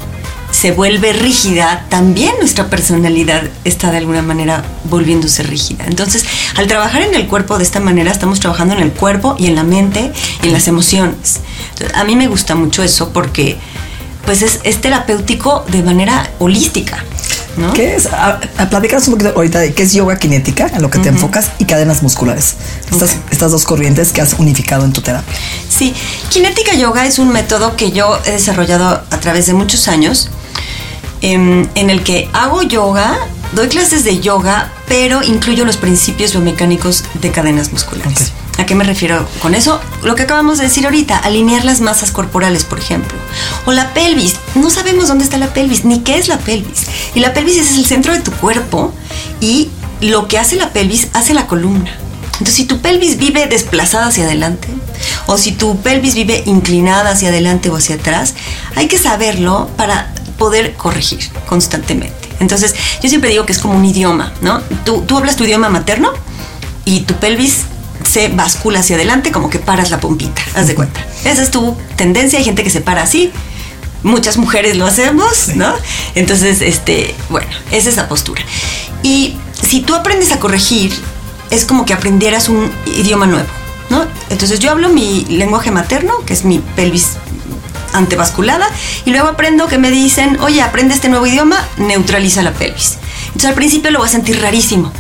se 0.54 0.70
vuelve 0.70 1.12
rígida, 1.12 1.84
también 1.88 2.32
nuestra 2.38 2.70
personalidad 2.70 3.42
está 3.64 3.90
de 3.90 3.96
alguna 3.96 4.22
manera 4.22 4.64
volviéndose 4.84 5.42
rígida. 5.42 5.84
Entonces, 5.84 6.24
al 6.54 6.68
trabajar 6.68 7.02
en 7.02 7.12
el 7.16 7.26
cuerpo 7.26 7.58
de 7.58 7.64
esta 7.64 7.80
manera, 7.80 8.12
estamos 8.12 8.38
trabajando 8.38 8.72
en 8.74 8.80
el 8.80 8.92
cuerpo 8.92 9.34
y 9.36 9.48
en 9.48 9.56
la 9.56 9.64
mente 9.64 10.12
y 10.42 10.46
en 10.46 10.52
las 10.52 10.68
emociones. 10.68 11.40
a 11.94 12.04
mí 12.04 12.14
me 12.14 12.28
gusta 12.28 12.54
mucho 12.54 12.84
eso 12.84 13.12
porque 13.12 13.58
pues 14.24 14.42
es, 14.42 14.80
terapéutico 14.80 15.64
de 15.72 15.82
manera 15.82 16.30
holística. 16.38 17.04
¿No? 17.56 17.72
¿Qué 17.72 17.96
es? 17.96 18.06
A, 18.06 18.40
un 18.58 19.12
poquito 19.12 19.32
ahorita 19.34 19.60
de 19.60 19.74
qué 19.74 19.82
es 19.82 19.93
yoga 19.93 20.17
cinética, 20.17 20.70
en 20.74 20.82
lo 20.82 20.90
que 20.90 20.98
te 20.98 21.08
enfocas, 21.08 21.50
y 21.58 21.64
cadenas 21.64 22.02
musculares. 22.02 22.55
Estas, 22.90 23.17
estas 23.31 23.52
dos 23.52 23.64
corrientes 23.64 24.12
que 24.12 24.20
has 24.20 24.34
unificado 24.34 24.84
en 24.84 24.93
tu 24.93 25.00
terapia. 25.00 25.34
Sí, 25.69 25.94
cinética 26.31 26.74
yoga 26.74 27.06
es 27.06 27.19
un 27.19 27.29
método 27.29 27.76
que 27.76 27.93
yo 27.93 28.19
he 28.24 28.32
desarrollado 28.32 29.02
a 29.10 29.20
través 29.20 29.46
de 29.46 29.55
muchos 29.55 29.88
años 29.88 30.31
Em, 31.26 31.67
en, 31.74 31.88
el 31.88 32.02
que 32.02 32.29
hago 32.34 32.60
yoga, 32.64 33.17
doy 33.52 33.69
clases 33.69 34.05
de 34.05 34.20
yoga, 34.20 34.70
pero 34.86 35.22
incluyo 35.22 35.64
los 35.64 35.79
principios 35.79 36.32
biomecánicos 36.32 37.02
de 37.14 37.31
cadenas 37.31 37.72
musculares. 37.72 38.32
¿A 38.58 38.67
qué 38.67 38.75
me 38.75 38.84
refiero 38.84 39.29
con 39.43 39.55
eso? 39.55 39.81
Lo 40.03 40.15
que 40.15 40.23
acabamos 40.23 40.58
de 40.58 40.65
decir 40.65 40.84
ahorita, 40.84 41.19
alinear 41.19 41.65
las 41.65 41.81
masas 41.81 42.13
corporales, 42.13 42.65
por 42.65 42.79
ejemplo. 42.79 43.17
O 43.67 43.73
la 43.73 43.93
pelvis. 43.93 44.37
No 44.55 44.70
sabemos 44.70 45.08
dónde 45.08 45.25
está 45.25 45.39
la 45.39 45.53
pelvis, 45.53 45.84
ni 45.84 46.01
qué 46.01 46.19
es 46.19 46.29
la 46.29 46.39
pelvis. 46.39 46.87
Y 47.15 47.20
la 47.20 47.32
pelvis 47.34 47.56
es 47.56 47.77
el 47.77 47.84
centro 47.84 48.13
de 48.13 48.20
tu 48.20 48.31
cuerpo 48.32 48.93
y 49.41 49.70
lo 50.01 50.29
que 50.29 50.39
hace 50.39 50.56
la 50.56 50.73
pelvis 50.73 51.08
hace 51.15 51.34
la 51.34 51.46
columna. 51.46 51.99
Entonces, 52.34 52.55
si 52.55 52.65
tu 52.65 52.81
pelvis 52.81 53.19
vive 53.19 53.46
desplazada 53.46 54.08
hacia 54.08 54.25
adelante, 54.25 54.69
o 55.27 55.39
si 55.39 55.53
tu 55.53 55.81
pelvis 55.81 56.15
vive 56.15 56.43
inclinada 56.46 57.11
hacia 57.11 57.29
adelante 57.29 57.70
o 57.70 57.77
hacia 57.77 57.96
atrás, 57.96 58.34
hay 58.77 58.89
que 58.89 58.99
saberlo 58.99 59.69
para 59.77 60.13
poder 60.39 60.75
corregir 60.75 61.31
constantemente. 61.46 62.29
Entonces, 62.41 62.75
yo 63.03 63.08
siempre 63.08 63.31
digo 63.31 63.46
que 63.46 63.53
es 63.53 63.58
como 63.58 63.77
un 63.77 63.84
idioma, 63.84 64.32
¿no? 64.41 64.61
Tú, 64.84 65.05
tú 65.06 65.17
hablas 65.17 65.37
tu 65.37 65.44
idioma 65.44 65.69
materno 65.69 66.11
y 66.84 67.01
tu 67.01 67.15
pelvis 67.15 67.65
se 68.14 68.28
bascula 68.28 68.78
hacia 68.78 68.94
adelante 68.94 69.32
como 69.32 69.50
que 69.50 69.58
paras 69.58 69.90
la 69.90 69.98
puntita, 69.98 70.40
haz 70.54 70.68
de 70.68 70.76
cuenta. 70.76 71.04
Esa 71.24 71.42
es 71.42 71.50
tu 71.50 71.76
tendencia, 71.96 72.38
hay 72.38 72.44
gente 72.44 72.62
que 72.62 72.70
se 72.70 72.80
para 72.80 73.02
así, 73.02 73.32
muchas 74.04 74.36
mujeres 74.36 74.76
lo 74.76 74.86
hacemos, 74.86 75.48
¿no? 75.56 75.74
Entonces, 76.14 76.62
este, 76.62 77.12
bueno, 77.28 77.48
esa 77.72 77.88
es 77.88 77.96
la 77.96 78.08
postura. 78.08 78.40
Y 79.02 79.36
si 79.60 79.80
tú 79.80 79.96
aprendes 79.96 80.30
a 80.30 80.38
corregir, 80.38 80.94
es 81.50 81.64
como 81.64 81.84
que 81.84 81.92
aprendieras 81.92 82.48
un 82.48 82.70
idioma 82.86 83.26
nuevo, 83.26 83.48
¿no? 83.90 84.06
Entonces 84.30 84.60
yo 84.60 84.70
hablo 84.70 84.90
mi 84.90 85.24
lenguaje 85.24 85.72
materno, 85.72 86.14
que 86.24 86.34
es 86.34 86.44
mi 86.44 86.60
pelvis 86.60 87.16
antevasculada 87.94 88.68
y 89.04 89.10
luego 89.10 89.26
aprendo 89.26 89.66
que 89.66 89.78
me 89.78 89.90
dicen, 89.90 90.38
oye, 90.40 90.62
aprende 90.62 90.94
este 90.94 91.08
nuevo 91.08 91.26
idioma, 91.26 91.56
neutraliza 91.78 92.42
la 92.42 92.52
pelvis. 92.52 92.98
Entonces 93.26 93.48
al 93.50 93.54
principio 93.56 93.90
lo 93.90 93.98
voy 93.98 94.06
a 94.06 94.12
sentir 94.12 94.40
rarísimo, 94.40 94.92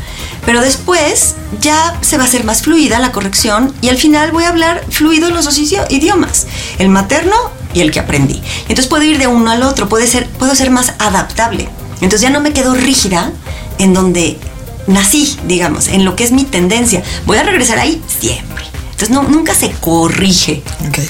Pero 0.46 0.60
después 0.60 1.34
ya 1.60 1.96
se 2.02 2.16
va 2.18 2.24
a 2.24 2.26
hacer 2.26 2.44
más 2.44 2.62
fluida 2.62 2.98
la 2.98 3.12
corrección 3.12 3.74
y 3.80 3.88
al 3.88 3.96
final 3.96 4.30
voy 4.32 4.44
a 4.44 4.48
hablar 4.50 4.84
fluido 4.90 5.30
los 5.30 5.44
dos 5.46 5.58
idio- 5.58 5.86
idiomas, 5.88 6.46
el 6.78 6.88
materno 6.90 7.34
y 7.72 7.80
el 7.80 7.90
que 7.90 8.00
aprendí. 8.00 8.42
Entonces 8.62 8.86
puedo 8.86 9.04
ir 9.04 9.18
de 9.18 9.26
uno 9.26 9.50
al 9.50 9.62
otro, 9.62 9.88
puedo 9.88 10.06
ser 10.06 10.70
más 10.70 10.92
adaptable. 10.98 11.68
Entonces 12.02 12.20
ya 12.20 12.30
no 12.30 12.40
me 12.40 12.52
quedo 12.52 12.74
rígida 12.74 13.32
en 13.78 13.94
donde 13.94 14.38
nací, 14.86 15.38
digamos, 15.46 15.88
en 15.88 16.04
lo 16.04 16.14
que 16.16 16.24
es 16.24 16.32
mi 16.32 16.44
tendencia. 16.44 17.02
Voy 17.24 17.38
a 17.38 17.42
regresar 17.42 17.78
ahí 17.78 18.02
siempre. 18.06 18.64
Entonces 18.94 19.10
no, 19.10 19.24
nunca 19.24 19.54
se 19.54 19.72
corrige 19.72 20.62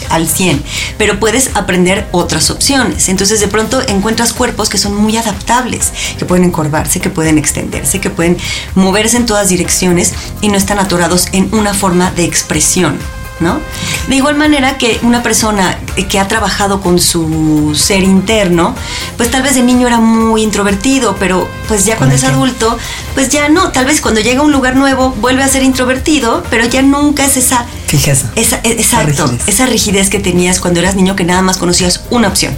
al 0.08 0.26
100, 0.26 0.62
pero 0.96 1.20
puedes 1.20 1.50
aprender 1.54 2.06
otras 2.12 2.50
opciones. 2.50 3.10
Entonces 3.10 3.40
de 3.40 3.48
pronto 3.48 3.82
encuentras 3.86 4.32
cuerpos 4.32 4.70
que 4.70 4.78
son 4.78 4.96
muy 4.96 5.18
adaptables, 5.18 5.92
que 6.18 6.24
pueden 6.24 6.44
encorvarse, 6.44 7.00
que 7.00 7.10
pueden 7.10 7.36
extenderse, 7.36 8.00
que 8.00 8.08
pueden 8.08 8.38
moverse 8.74 9.18
en 9.18 9.26
todas 9.26 9.50
direcciones 9.50 10.12
y 10.40 10.48
no 10.48 10.56
están 10.56 10.78
atorados 10.78 11.26
en 11.32 11.54
una 11.54 11.74
forma 11.74 12.10
de 12.10 12.24
expresión. 12.24 12.98
¿No? 13.40 13.58
De 14.06 14.14
igual 14.14 14.36
manera 14.36 14.78
que 14.78 15.00
una 15.02 15.22
persona 15.24 15.76
que 16.08 16.20
ha 16.20 16.28
trabajado 16.28 16.80
con 16.80 17.00
su 17.00 17.74
ser 17.74 18.04
interno, 18.04 18.76
pues 19.16 19.28
tal 19.30 19.42
vez 19.42 19.56
de 19.56 19.62
niño 19.62 19.88
era 19.88 19.98
muy 19.98 20.42
introvertido, 20.42 21.16
pero 21.18 21.48
pues 21.66 21.84
ya 21.84 21.96
cuando 21.96 22.14
es 22.14 22.22
adulto, 22.22 22.78
pues 23.14 23.30
ya 23.30 23.48
no, 23.48 23.72
tal 23.72 23.86
vez 23.86 24.00
cuando 24.00 24.20
llega 24.20 24.40
a 24.40 24.44
un 24.44 24.52
lugar 24.52 24.76
nuevo 24.76 25.10
vuelve 25.20 25.42
a 25.42 25.48
ser 25.48 25.64
introvertido, 25.64 26.44
pero 26.48 26.64
ya 26.66 26.82
nunca 26.82 27.24
es 27.24 27.36
esa 27.36 27.66
Fijeza. 27.88 28.30
esa, 28.36 28.60
e- 28.62 28.70
exacto, 28.72 29.26
rigidez. 29.26 29.48
esa 29.48 29.66
rigidez 29.66 30.10
que 30.10 30.20
tenías 30.20 30.60
cuando 30.60 30.78
eras 30.78 30.94
niño 30.94 31.16
que 31.16 31.24
nada 31.24 31.42
más 31.42 31.56
conocías 31.56 32.02
una 32.10 32.28
opción. 32.28 32.56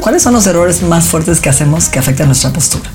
¿Cuáles 0.00 0.22
son 0.24 0.32
los 0.32 0.44
errores 0.48 0.82
más 0.82 1.04
fuertes 1.06 1.40
que 1.40 1.50
hacemos 1.50 1.88
que 1.88 2.00
afectan 2.00 2.26
nuestra 2.26 2.52
postura? 2.52 2.90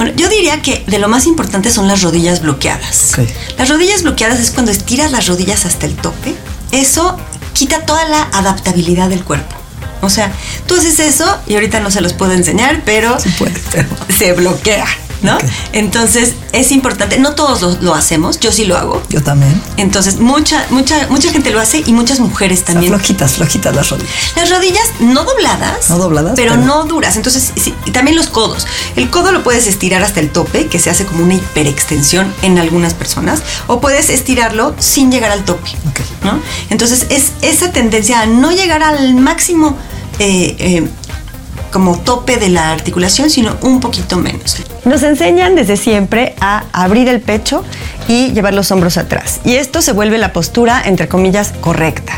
Bueno, 0.00 0.14
yo 0.16 0.30
diría 0.30 0.62
que 0.62 0.82
de 0.86 0.98
lo 0.98 1.08
más 1.08 1.26
importante 1.26 1.70
son 1.70 1.86
las 1.86 2.00
rodillas 2.00 2.40
bloqueadas. 2.40 3.12
Las 3.58 3.68
rodillas 3.68 4.02
bloqueadas 4.02 4.40
es 4.40 4.50
cuando 4.50 4.72
estiras 4.72 5.12
las 5.12 5.26
rodillas 5.26 5.66
hasta 5.66 5.84
el 5.84 5.94
tope. 5.94 6.34
Eso 6.72 7.18
quita 7.52 7.84
toda 7.84 8.08
la 8.08 8.22
adaptabilidad 8.32 9.10
del 9.10 9.22
cuerpo. 9.22 9.54
O 10.00 10.08
sea, 10.08 10.32
tú 10.66 10.76
haces 10.76 11.00
eso 11.00 11.26
y 11.46 11.52
ahorita 11.52 11.80
no 11.80 11.90
se 11.90 12.00
los 12.00 12.14
puedo 12.14 12.32
enseñar, 12.32 12.80
pero 12.86 13.20
Sí 13.20 13.28
puede, 13.38 13.60
pero- 13.72 13.88
se 14.16 14.32
bloquea, 14.32 14.86
¿no? 15.22 15.36
Entonces 15.72 16.34
es 16.52 16.72
importante, 16.72 17.18
no 17.18 17.34
todos 17.34 17.62
lo, 17.62 17.70
lo 17.80 17.94
hacemos, 17.94 18.40
yo 18.40 18.52
sí 18.52 18.64
lo 18.64 18.76
hago. 18.76 19.02
Yo 19.08 19.22
también. 19.22 19.60
Entonces 19.76 20.18
mucha, 20.18 20.66
mucha, 20.70 21.06
mucha 21.08 21.30
gente 21.30 21.50
lo 21.50 21.60
hace 21.60 21.82
y 21.86 21.92
muchas 21.92 22.20
mujeres 22.20 22.64
también. 22.64 22.92
flojitas, 22.92 23.32
flojitas 23.32 23.74
las 23.74 23.90
rodillas. 23.90 24.10
Las 24.36 24.50
rodillas 24.50 24.84
no 25.00 25.24
dobladas. 25.24 25.90
No 25.90 25.98
dobladas, 25.98 26.32
Pero, 26.36 26.52
pero- 26.54 26.64
no 26.64 26.84
duras. 26.84 27.16
Entonces, 27.16 27.52
sí, 27.56 27.74
y 27.86 27.90
también 27.90 28.16
los 28.16 28.28
codos. 28.28 28.66
El 28.96 29.10
codo 29.10 29.32
lo 29.32 29.42
puedes 29.42 29.66
estirar 29.66 30.02
hasta 30.02 30.20
el 30.20 30.30
tope, 30.30 30.66
que 30.66 30.78
se 30.78 30.90
hace 30.90 31.04
como 31.04 31.22
una 31.24 31.34
hiperextensión 31.34 32.32
en 32.42 32.58
algunas 32.58 32.94
personas. 32.94 33.42
O 33.66 33.80
puedes 33.80 34.10
estirarlo 34.10 34.74
sin 34.78 35.10
llegar 35.12 35.30
al 35.30 35.44
tope. 35.44 35.70
Ok. 35.88 36.00
¿no? 36.24 36.40
Entonces, 36.70 37.06
es 37.10 37.32
esa 37.42 37.70
tendencia 37.72 38.20
a 38.20 38.26
no 38.26 38.50
llegar 38.52 38.82
al 38.82 39.14
máximo 39.14 39.76
eh, 40.18 40.56
eh, 40.58 40.88
como 41.70 41.98
tope 41.98 42.36
de 42.36 42.48
la 42.48 42.72
articulación, 42.72 43.30
sino 43.30 43.56
un 43.62 43.80
poquito 43.80 44.16
menos. 44.16 44.56
Nos 44.84 45.02
enseñan 45.02 45.54
desde 45.54 45.76
siempre 45.76 46.34
a 46.40 46.64
abrir 46.72 47.08
el 47.08 47.20
pecho 47.20 47.64
y 48.08 48.32
llevar 48.32 48.54
los 48.54 48.70
hombros 48.70 48.96
atrás. 48.96 49.40
Y 49.44 49.54
esto 49.54 49.82
se 49.82 49.92
vuelve 49.92 50.18
la 50.18 50.32
postura, 50.32 50.82
entre 50.84 51.08
comillas, 51.08 51.52
correcta. 51.60 52.14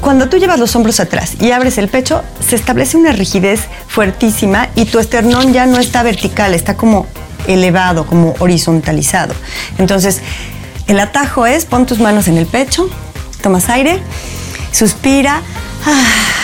Cuando 0.00 0.28
tú 0.30 0.38
llevas 0.38 0.58
los 0.58 0.74
hombros 0.76 0.98
atrás 0.98 1.34
y 1.40 1.50
abres 1.50 1.76
el 1.76 1.88
pecho, 1.88 2.22
se 2.46 2.56
establece 2.56 2.96
una 2.96 3.12
rigidez 3.12 3.60
fuertísima 3.86 4.68
y 4.74 4.86
tu 4.86 4.98
esternón 4.98 5.52
ya 5.52 5.66
no 5.66 5.78
está 5.78 6.02
vertical, 6.02 6.54
está 6.54 6.76
como 6.76 7.06
elevado, 7.46 8.06
como 8.06 8.34
horizontalizado. 8.38 9.34
Entonces, 9.76 10.20
el 10.86 10.98
atajo 11.00 11.46
es 11.46 11.66
pon 11.66 11.84
tus 11.84 11.98
manos 11.98 12.28
en 12.28 12.38
el 12.38 12.46
pecho, 12.46 12.88
tomas 13.42 13.68
aire, 13.68 14.00
suspira. 14.72 15.42
ah, 15.84 16.39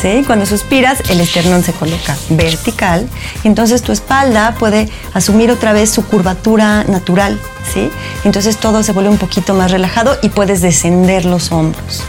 ¿sí? 0.00 0.22
Cuando 0.26 0.46
suspiras, 0.46 1.00
el 1.10 1.20
esternón 1.20 1.62
se 1.62 1.72
coloca 1.72 2.16
vertical 2.30 3.08
y 3.42 3.48
entonces 3.48 3.82
tu 3.82 3.92
espalda 3.92 4.54
puede 4.58 4.88
asumir 5.14 5.50
otra 5.50 5.72
vez 5.72 5.90
su 5.90 6.04
curvatura 6.04 6.84
natural, 6.84 7.38
¿sí? 7.72 7.90
Entonces 8.24 8.56
todo 8.56 8.82
se 8.82 8.92
vuelve 8.92 9.10
un 9.10 9.18
poquito 9.18 9.54
más 9.54 9.70
relajado 9.70 10.16
y 10.22 10.28
puedes 10.28 10.60
descender 10.60 11.24
los 11.24 11.52
hombros. 11.52 12.02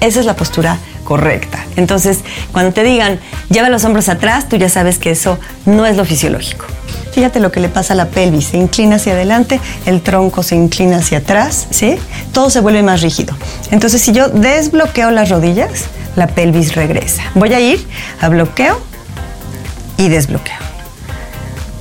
Esa 0.00 0.20
es 0.20 0.26
la 0.26 0.36
postura 0.36 0.78
correcta. 1.04 1.64
Entonces, 1.76 2.20
cuando 2.52 2.72
te 2.72 2.82
digan, 2.82 3.20
lleva 3.48 3.68
los 3.68 3.84
hombros 3.84 4.08
atrás, 4.08 4.48
tú 4.48 4.56
ya 4.56 4.68
sabes 4.68 4.98
que 4.98 5.10
eso 5.10 5.38
no 5.66 5.86
es 5.86 5.96
lo 5.96 6.04
fisiológico. 6.04 6.66
Fíjate 7.14 7.38
lo 7.38 7.52
que 7.52 7.60
le 7.60 7.68
pasa 7.68 7.94
a 7.94 7.96
la 7.96 8.06
pelvis, 8.06 8.46
se 8.46 8.56
inclina 8.56 8.96
hacia 8.96 9.12
adelante, 9.12 9.60
el 9.86 10.02
tronco 10.02 10.42
se 10.42 10.56
inclina 10.56 10.96
hacia 10.96 11.18
atrás, 11.18 11.68
¿sí? 11.70 11.96
Todo 12.32 12.50
se 12.50 12.58
vuelve 12.58 12.82
más 12.82 13.02
rígido. 13.02 13.36
Entonces, 13.70 14.02
si 14.02 14.10
yo 14.10 14.28
desbloqueo 14.30 15.12
las 15.12 15.28
rodillas, 15.28 15.84
la 16.16 16.26
pelvis 16.26 16.74
regresa. 16.74 17.22
Voy 17.36 17.54
a 17.54 17.60
ir 17.60 17.86
a 18.20 18.28
bloqueo 18.28 18.80
y 19.96 20.08
desbloqueo. 20.08 20.58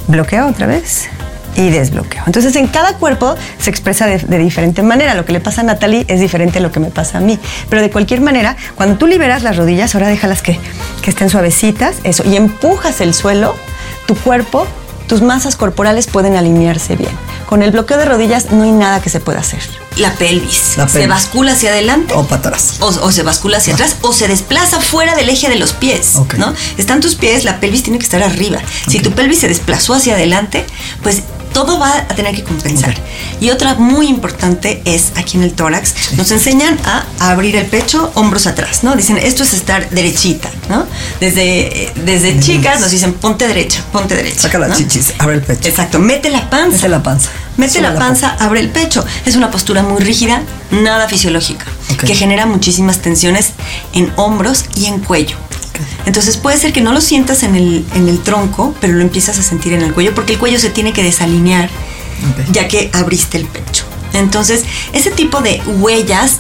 Bloqueo 0.08 0.48
otra 0.48 0.68
vez 0.68 1.10
y 1.56 1.72
desbloqueo. 1.72 2.22
Entonces, 2.28 2.56
en 2.56 2.68
cada 2.68 2.98
cuerpo 3.00 3.36
se 3.58 3.72
expresa 3.72 4.06
de, 4.06 4.38
diferente 4.38 4.84
manera. 4.84 5.16
Lo 5.16 5.26
que 5.26 5.34
le 5.34 5.40
pasa 5.40 5.62
a 5.62 5.64
Natalie 5.64 6.06
es 6.10 6.20
diferente 6.20 6.60
a 6.60 6.62
lo 6.62 6.72
que 6.72 6.80
me 6.80 6.92
pasa 6.92 7.18
a 7.18 7.22
mí. 7.22 7.40
Pero 7.72 7.82
de 7.82 7.90
cualquier 7.90 8.22
manera, 8.22 8.56
cuando 8.76 8.98
tú 8.98 9.08
liberas 9.08 9.42
las 9.42 9.58
rodillas, 9.58 9.96
ahora 9.96 10.10
déjalas 10.10 10.44
que, 10.44 10.60
que 11.02 11.10
estén 11.10 11.32
suavecitas, 11.32 11.96
eso, 12.04 12.24
y 12.24 12.36
empujas 12.36 13.02
el 13.02 13.16
suelo, 13.16 13.56
tu 14.06 14.16
cuerpo, 14.16 14.68
tus 15.08 15.22
masas 15.22 15.56
corporales 15.56 16.08
pueden 16.08 16.36
alinearse 16.36 16.96
bien. 16.96 17.12
Con 17.48 17.62
el 17.62 17.72
bloqueo 17.72 17.98
de 17.98 18.06
rodillas 18.06 18.52
no 18.52 18.64
hay 18.64 18.72
nada 18.72 19.02
que 19.02 19.10
se 19.10 19.20
pueda 19.20 19.40
hacer. 19.40 19.60
La 19.98 20.12
pelvis. 20.14 20.78
La 20.78 20.88
Se 20.88 21.06
bascula 21.08 21.52
hacia 21.52 21.70
adelante. 21.70 22.14
O 22.16 22.24
para 22.26 22.40
atrás. 22.40 22.78
O, 22.80 22.88
o 22.88 23.12
se 23.12 23.22
bascula 23.22 23.58
hacia 23.58 23.74
atrás 23.76 23.98
o 24.02 24.12
se 24.12 24.28
desplaza 24.28 24.80
fuera 24.82 25.16
del 25.16 25.30
eje 25.30 25.50
de 25.50 25.56
los 25.56 25.74
pies, 25.74 26.16
Ok. 26.16 26.36
¿no? 26.36 26.54
Están 26.78 27.00
tus 27.00 27.16
pies, 27.16 27.44
la 27.44 27.60
pelvis 27.60 27.84
tiene 27.84 28.00
que 28.00 28.06
estar 28.06 28.24
arriba. 28.24 28.60
Si 28.90 29.00
tu 29.00 29.12
pelvis 29.12 29.40
se 29.40 29.48
desplazó 29.48 29.94
hacia 29.94 30.16
adelante, 30.16 30.66
pues 31.04 31.22
todo 31.54 31.80
va 31.80 31.96
a 31.98 32.08
tener 32.08 32.36
que 32.36 32.44
compensar. 32.44 32.96
Y 33.40 33.50
otra 33.52 33.76
muy 33.76 34.08
importante 34.08 34.82
es 34.86 35.14
aquí 35.16 35.38
en 35.38 35.44
el 35.44 35.54
tórax, 35.54 36.14
nos 36.18 36.32
enseñan 36.32 36.78
a 36.86 37.06
abrir 37.20 37.56
el 37.56 37.66
pecho, 37.66 38.12
hombros 38.16 38.48
atrás, 38.48 38.84
¿no? 38.84 38.96
Dicen, 38.96 39.18
esto 39.18 39.44
es 39.44 39.54
estar 39.54 39.90
derechita, 39.90 40.50
¿no? 40.70 40.86
Desde, 41.20 41.92
desde 42.06 42.40
chicas 42.40 42.82
nos 42.82 42.92
dicen, 42.92 43.14
ponte 43.14 43.48
derecha, 43.48 43.84
ponte 43.92 44.16
derecha. 44.16 44.42
Saca 44.42 44.60
las 44.60 44.70
¿no? 44.70 44.76
chichis, 44.76 45.14
abre 45.20 45.36
el 45.36 45.42
pecho. 45.42 45.68
Exacto, 45.68 46.00
mete 46.00 46.30
la 46.30 46.50
panza. 46.50 46.78
Mete 46.78 46.90
la 46.90 47.04
panza. 47.04 47.30
Mete 47.58 47.74
Sube 47.74 47.84
la 47.84 47.94
la 47.94 48.00
panza, 48.00 48.36
abre 48.40 48.60
el 48.60 48.70
pecho. 48.70 49.06
Es 49.26 49.36
una 49.36 49.52
postura 49.52 49.84
muy 49.84 50.02
rígida, 50.02 50.42
nada 50.72 51.08
fisiológica, 51.08 51.66
que 52.00 52.16
genera 52.16 52.46
muchísimas 52.46 53.00
tensiones 53.00 53.52
en 53.94 54.12
hombros 54.16 54.66
y 54.76 54.86
en 54.86 55.00
cuello. 55.00 55.38
Entonces 56.06 56.38
puede 56.38 56.58
ser 56.58 56.74
que 56.74 56.82
no 56.82 56.94
lo 56.94 57.02
sientas 57.02 57.44
en 57.44 57.56
el, 57.56 57.86
en 57.96 58.08
el 58.08 58.20
tronco, 58.22 58.76
pero 58.80 58.94
lo 58.94 59.02
empiezas 59.02 59.40
a 59.40 59.44
sentir 59.44 59.74
en 59.74 59.82
el 59.82 59.94
cuello, 59.94 60.14
porque 60.14 60.34
el 60.34 60.40
cuello 60.40 60.60
se 60.60 60.70
tiene 60.70 60.94
que 60.94 61.04
desalinear 61.04 61.70
ya 62.52 62.68
que 62.68 62.90
abriste 62.94 63.38
el 63.38 63.46
pecho. 63.46 63.86
Entonces, 64.14 64.64
ese 64.94 65.12
tipo 65.12 65.42
de 65.42 65.62
huellas 65.80 66.40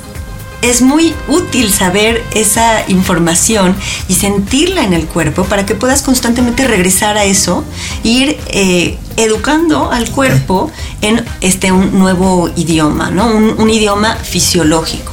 es 0.61 0.81
muy 0.81 1.13
útil 1.27 1.71
saber 1.71 2.23
esa 2.33 2.85
información 2.87 3.75
y 4.07 4.13
sentirla 4.13 4.83
en 4.83 4.93
el 4.93 5.05
cuerpo 5.07 5.43
para 5.43 5.65
que 5.65 5.75
puedas 5.75 6.01
constantemente 6.01 6.67
regresar 6.67 7.17
a 7.17 7.25
eso, 7.25 7.65
ir 8.03 8.37
eh, 8.47 8.97
educando 9.17 9.91
al 9.91 10.09
cuerpo 10.09 10.71
en 11.01 11.23
este 11.41 11.71
un 11.71 11.99
nuevo 11.99 12.49
idioma, 12.55 13.11
¿no? 13.11 13.27
Un, 13.27 13.55
un 13.57 13.69
idioma 13.69 14.15
fisiológico. 14.15 15.12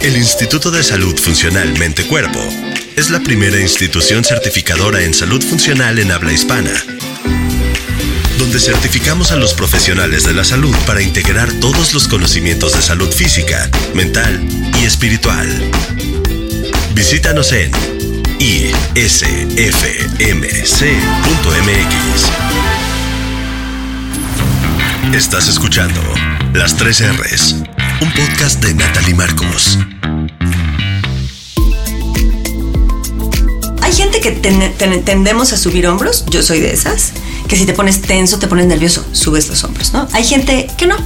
El 0.00 0.16
Instituto 0.16 0.70
de 0.70 0.82
Salud 0.82 1.18
Funcional 1.18 1.76
Mente 1.78 2.04
Cuerpo 2.06 2.40
es 2.96 3.10
la 3.10 3.20
primera 3.20 3.60
institución 3.60 4.24
certificadora 4.24 5.02
en 5.02 5.12
salud 5.12 5.42
funcional 5.42 5.98
en 5.98 6.10
habla 6.12 6.32
hispana, 6.32 6.72
donde 8.38 8.60
certificamos 8.60 9.32
a 9.32 9.36
los 9.36 9.54
profesionales 9.54 10.24
de 10.24 10.32
la 10.32 10.44
salud 10.44 10.74
para 10.86 11.02
integrar 11.02 11.52
todos 11.60 11.92
los 11.94 12.08
conocimientos 12.08 12.74
de 12.74 12.82
salud 12.82 13.10
física, 13.10 13.70
mental 13.94 14.40
y 14.80 14.84
espiritual. 14.84 15.48
Visítanos 16.94 17.52
en 17.52 17.70
isfmc.mx. 18.38 19.16
Estás 25.14 25.48
escuchando 25.48 26.00
Las 26.52 26.76
3 26.76 27.16
R's, 27.18 27.56
un 28.00 28.12
podcast 28.12 28.62
de 28.62 28.74
Natalie 28.74 29.14
Marcos. 29.14 29.78
Hay 33.82 33.92
gente 33.92 34.20
que 34.20 34.32
ten- 34.32 34.72
ten- 34.76 35.04
tendemos 35.04 35.52
a 35.52 35.56
subir 35.56 35.86
hombros, 35.86 36.24
yo 36.28 36.42
soy 36.42 36.60
de 36.60 36.72
esas, 36.72 37.12
que 37.48 37.56
si 37.56 37.64
te 37.66 37.72
pones 37.72 38.02
tenso, 38.02 38.38
te 38.38 38.46
pones 38.48 38.66
nervioso, 38.66 39.04
subes 39.12 39.48
los 39.48 39.62
hombros, 39.64 39.92
¿no? 39.92 40.08
Hay 40.12 40.24
gente 40.24 40.66
que 40.76 40.86
no, 40.86 40.96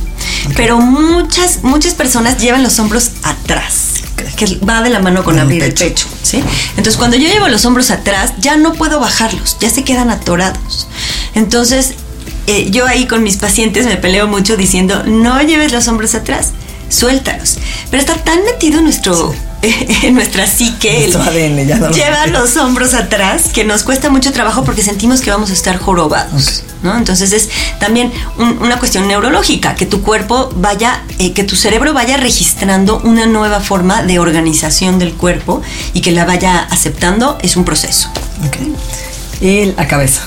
pero 0.56 0.78
muchas, 0.80 1.62
muchas 1.62 1.94
personas 1.94 2.38
llevan 2.38 2.62
los 2.62 2.78
hombros 2.78 3.10
atrás, 3.22 3.94
que 4.36 4.46
va 4.68 4.82
de 4.82 4.90
la 4.90 5.00
mano 5.00 5.22
con 5.22 5.38
abrir 5.38 5.62
el 5.62 5.70
pecho. 5.74 5.84
pecho, 5.84 6.06
¿sí? 6.22 6.42
Entonces 6.70 6.96
cuando 6.96 7.16
yo 7.16 7.28
llevo 7.28 7.48
los 7.48 7.64
hombros 7.66 7.90
atrás, 7.90 8.32
ya 8.40 8.56
no 8.56 8.72
puedo 8.72 8.98
bajarlos, 9.00 9.56
ya 9.60 9.70
se 9.70 9.84
quedan 9.84 10.10
atorados. 10.10 10.88
Entonces, 11.34 11.94
eh, 12.46 12.70
yo 12.70 12.86
ahí 12.86 13.06
con 13.06 13.22
mis 13.22 13.36
pacientes 13.36 13.86
me 13.86 13.96
peleo 13.96 14.26
mucho 14.26 14.56
diciendo, 14.56 15.04
no 15.06 15.40
lleves 15.42 15.72
los 15.72 15.86
hombros 15.88 16.14
atrás, 16.14 16.52
suéltalos. 16.90 17.56
Pero 17.90 18.00
está 18.02 18.14
tan 18.16 18.44
metido 18.44 18.78
en 18.78 18.84
nuestro... 18.84 19.34
En 20.02 20.14
nuestra 20.14 20.46
psique, 20.46 21.04
el- 21.04 21.14
ADN, 21.14 21.66
ya 21.68 21.76
no 21.76 21.88
lo- 21.88 21.92
lleva 21.94 22.26
los 22.28 22.56
hombros 22.56 22.94
atrás, 22.94 23.50
que 23.52 23.62
nos 23.62 23.82
cuesta 23.82 24.08
mucho 24.08 24.32
trabajo 24.32 24.64
porque 24.64 24.82
sentimos 24.82 25.20
que 25.20 25.30
vamos 25.30 25.50
a 25.50 25.52
estar 25.52 25.76
jorobados, 25.78 26.62
¿no? 26.82 26.96
Entonces 26.96 27.30
es 27.32 27.50
también 27.78 28.10
un- 28.38 28.56
una 28.62 28.78
cuestión 28.78 29.06
neurológica, 29.06 29.74
que 29.74 29.84
tu 29.84 30.00
cuerpo 30.00 30.50
vaya, 30.56 31.02
eh, 31.18 31.34
que 31.34 31.44
tu 31.44 31.56
cerebro 31.56 31.92
vaya 31.92 32.16
registrando 32.16 33.02
una 33.04 33.26
nueva 33.26 33.60
forma 33.60 34.02
de 34.02 34.18
organización 34.18 34.98
del 34.98 35.12
cuerpo 35.12 35.60
y 35.92 36.00
que 36.00 36.12
la 36.12 36.24
vaya 36.24 36.60
aceptando, 36.70 37.36
es 37.42 37.54
un 37.56 37.66
proceso. 37.66 38.08
Ok. 38.46 38.56
Y 39.42 39.66
la 39.76 39.86
cabeza 39.86 40.22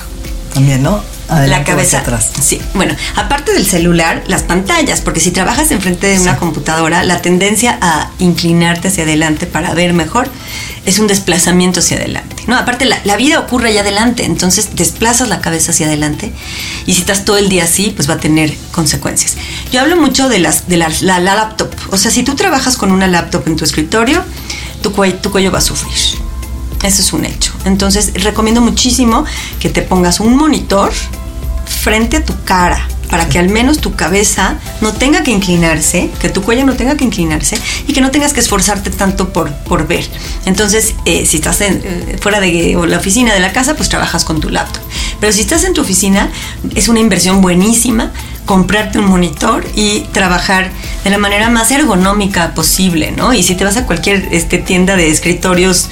también, 0.54 0.80
¿no? 0.84 1.02
Adelante 1.28 1.70
la 1.70 1.76
cabeza 1.76 1.98
atrás. 2.00 2.30
Sí, 2.42 2.60
bueno, 2.74 2.94
aparte 3.16 3.52
del 3.54 3.66
celular, 3.66 4.22
las 4.26 4.42
pantallas, 4.42 5.00
porque 5.00 5.20
si 5.20 5.30
trabajas 5.30 5.70
enfrente 5.70 6.06
de 6.06 6.20
una 6.20 6.36
computadora, 6.36 7.02
la 7.02 7.22
tendencia 7.22 7.78
a 7.80 8.10
inclinarte 8.18 8.88
hacia 8.88 9.04
adelante 9.04 9.46
para 9.46 9.72
ver 9.72 9.94
mejor 9.94 10.28
es 10.84 10.98
un 10.98 11.06
desplazamiento 11.06 11.80
hacia 11.80 11.96
adelante. 11.96 12.44
No, 12.46 12.56
aparte 12.58 12.84
la, 12.84 12.98
la 13.04 13.16
vida 13.16 13.38
ocurre 13.40 13.70
allá 13.70 13.80
adelante, 13.80 14.26
entonces 14.26 14.76
desplazas 14.76 15.28
la 15.28 15.40
cabeza 15.40 15.70
hacia 15.72 15.86
adelante 15.86 16.30
y 16.84 16.92
si 16.92 17.00
estás 17.00 17.24
todo 17.24 17.38
el 17.38 17.48
día 17.48 17.64
así, 17.64 17.90
pues 17.96 18.08
va 18.08 18.14
a 18.14 18.18
tener 18.20 18.54
consecuencias. 18.70 19.36
Yo 19.72 19.80
hablo 19.80 19.96
mucho 19.96 20.28
de 20.28 20.40
las 20.40 20.68
de 20.68 20.76
la, 20.76 20.90
la- 21.00 21.20
la 21.20 21.34
laptop, 21.34 21.70
o 21.90 21.96
sea, 21.96 22.10
si 22.10 22.22
tú 22.22 22.34
trabajas 22.34 22.76
con 22.76 22.92
una 22.92 23.06
laptop 23.06 23.44
en 23.48 23.56
tu 23.56 23.64
escritorio, 23.64 24.22
tu 24.82 24.90
tu 25.22 25.30
cuello 25.30 25.50
va 25.50 25.58
a 25.58 25.62
sufrir. 25.62 25.94
Eso 26.82 27.00
es 27.00 27.12
un 27.14 27.24
hecho. 27.24 27.53
Entonces, 27.64 28.12
recomiendo 28.22 28.60
muchísimo 28.60 29.24
que 29.60 29.70
te 29.70 29.82
pongas 29.82 30.20
un 30.20 30.36
monitor 30.36 30.92
frente 31.66 32.18
a 32.18 32.24
tu 32.24 32.34
cara 32.44 32.86
para 33.10 33.28
que 33.28 33.38
al 33.38 33.48
menos 33.48 33.78
tu 33.78 33.94
cabeza 33.94 34.56
no 34.80 34.92
tenga 34.92 35.22
que 35.22 35.30
inclinarse, 35.30 36.10
que 36.20 36.28
tu 36.28 36.42
cuello 36.42 36.64
no 36.64 36.74
tenga 36.74 36.96
que 36.96 37.04
inclinarse 37.04 37.56
y 37.86 37.92
que 37.92 38.00
no 38.00 38.10
tengas 38.10 38.32
que 38.32 38.40
esforzarte 38.40 38.90
tanto 38.90 39.32
por, 39.32 39.52
por 39.54 39.86
ver. 39.86 40.04
Entonces, 40.46 40.94
eh, 41.04 41.24
si 41.26 41.36
estás 41.36 41.60
en, 41.60 41.80
eh, 41.84 42.16
fuera 42.20 42.40
de 42.40 42.76
o 42.76 42.86
la 42.86 42.96
oficina 42.96 43.32
de 43.32 43.40
la 43.40 43.52
casa, 43.52 43.76
pues 43.76 43.88
trabajas 43.88 44.24
con 44.24 44.40
tu 44.40 44.50
laptop. 44.50 44.82
Pero 45.20 45.32
si 45.32 45.42
estás 45.42 45.64
en 45.64 45.74
tu 45.74 45.82
oficina, 45.82 46.30
es 46.74 46.88
una 46.88 47.00
inversión 47.00 47.40
buenísima 47.40 48.12
comprarte 48.46 48.98
un 48.98 49.06
monitor 49.06 49.66
y 49.74 50.00
trabajar 50.12 50.70
de 51.02 51.10
la 51.10 51.18
manera 51.18 51.48
más 51.50 51.70
ergonómica 51.70 52.52
posible, 52.54 53.12
¿no? 53.12 53.32
Y 53.32 53.42
si 53.42 53.54
te 53.54 53.64
vas 53.64 53.76
a 53.76 53.86
cualquier 53.86 54.28
este, 54.32 54.58
tienda 54.58 54.96
de 54.96 55.08
escritorios 55.08 55.88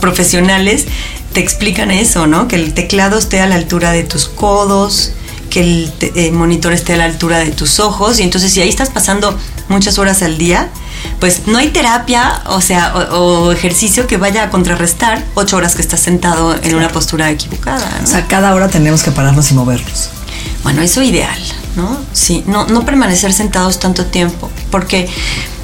profesionales, 0.00 0.86
te 1.32 1.40
explican 1.40 1.90
eso, 1.90 2.26
¿no? 2.26 2.48
Que 2.48 2.56
el 2.56 2.74
teclado 2.74 3.18
esté 3.18 3.40
a 3.40 3.46
la 3.46 3.54
altura 3.54 3.92
de 3.92 4.02
tus 4.02 4.26
codos, 4.28 5.12
que 5.50 5.60
el 5.60 5.92
te- 5.98 6.12
eh, 6.26 6.32
monitor 6.32 6.72
esté 6.72 6.94
a 6.94 6.96
la 6.96 7.04
altura 7.04 7.38
de 7.38 7.50
tus 7.50 7.80
ojos, 7.80 8.18
y 8.20 8.22
entonces 8.22 8.52
si 8.52 8.60
ahí 8.60 8.68
estás 8.68 8.90
pasando 8.90 9.36
muchas 9.68 9.98
horas 9.98 10.22
al 10.22 10.38
día, 10.38 10.68
pues 11.18 11.46
no 11.46 11.58
hay 11.58 11.68
terapia, 11.68 12.42
o 12.46 12.60
sea, 12.60 12.94
o, 13.12 13.46
o 13.46 13.52
ejercicio 13.52 14.06
que 14.06 14.16
vaya 14.16 14.44
a 14.44 14.50
contrarrestar 14.50 15.24
ocho 15.34 15.56
horas 15.56 15.74
que 15.74 15.82
estás 15.82 16.00
sentado 16.00 16.54
en 16.62 16.74
una 16.74 16.88
postura 16.88 17.30
equivocada, 17.30 17.88
¿no? 17.98 18.04
O 18.04 18.06
sea, 18.10 18.26
cada 18.26 18.54
hora 18.54 18.68
tenemos 18.68 19.02
que 19.02 19.10
pararnos 19.10 19.50
y 19.50 19.54
movernos. 19.54 20.10
Bueno, 20.62 20.82
eso 20.82 21.02
ideal, 21.02 21.38
¿no? 21.76 21.98
Sí, 22.12 22.44
no, 22.46 22.66
no 22.66 22.84
permanecer 22.84 23.32
sentados 23.32 23.78
tanto 23.78 24.06
tiempo, 24.06 24.50
porque 24.70 25.08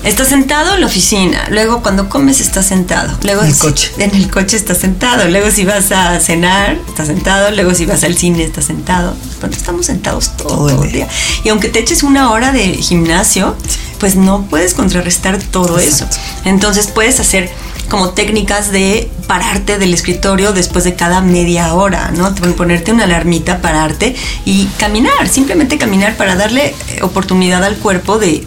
estás 0.07 0.29
sentado 0.29 0.75
en 0.75 0.81
la 0.81 0.87
oficina, 0.87 1.47
luego 1.51 1.83
cuando 1.83 2.09
comes 2.09 2.41
estás 2.41 2.67
sentado, 2.67 3.17
luego 3.23 3.43
En 3.43 3.49
el 3.49 3.55
si- 3.55 3.61
coche. 3.61 3.91
en 3.99 4.15
el 4.15 4.31
coche 4.31 4.57
estás 4.57 4.79
sentado, 4.79 5.29
luego 5.29 5.51
si 5.51 5.65
vas 5.65 5.93
a 5.93 6.19
cenar 6.21 6.79
estás 6.89 7.09
sentado, 7.09 7.51
luego 7.51 7.75
si 7.75 7.85
vas 7.87 8.03
al 8.05 8.17
cine 8.17 8.45
estás 8.45 8.65
sentado. 8.67 9.15
Pronto 9.41 9.57
estamos 9.57 9.87
sentados 9.87 10.37
todo, 10.37 10.49
Todo 10.49 10.69
el 10.71 10.75
todo 10.77 10.85
el 10.85 10.93
día. 10.93 11.05
día. 11.07 11.15
Y 11.45 11.49
aunque 11.51 11.69
te 11.69 11.81
eches 11.81 12.03
una 12.03 12.31
hora 12.31 12.53
de 12.53 12.75
gimnasio, 12.75 13.55
pues 13.99 14.17
no 14.17 14.43
puedes 14.49 14.75
contrarrestar 14.75 15.39
todo 15.39 15.79
Exacto. 15.79 16.17
eso. 16.17 16.25
Entonces 16.45 16.87
puedes 16.89 17.19
hacer 17.21 17.51
como 17.89 18.11
técnicas 18.11 18.73
de 18.73 19.11
pararte 19.27 19.79
del 19.79 19.93
escritorio 19.95 20.53
después 20.53 20.85
de 20.85 20.95
cada 20.95 21.21
media 21.21 21.75
hora, 21.75 22.13
¿no? 22.17 22.35
Ponerte 22.57 22.93
una 22.93 23.05
alarmita, 23.05 23.61
pararte 23.61 24.15
y 24.45 24.67
caminar, 24.79 25.29
simplemente 25.29 25.79
caminar 25.79 26.17
para 26.17 26.37
darle 26.37 26.75
eh, 26.89 27.03
oportunidad 27.03 27.65
al 27.65 27.77
cuerpo 27.77 28.19
de, 28.19 28.47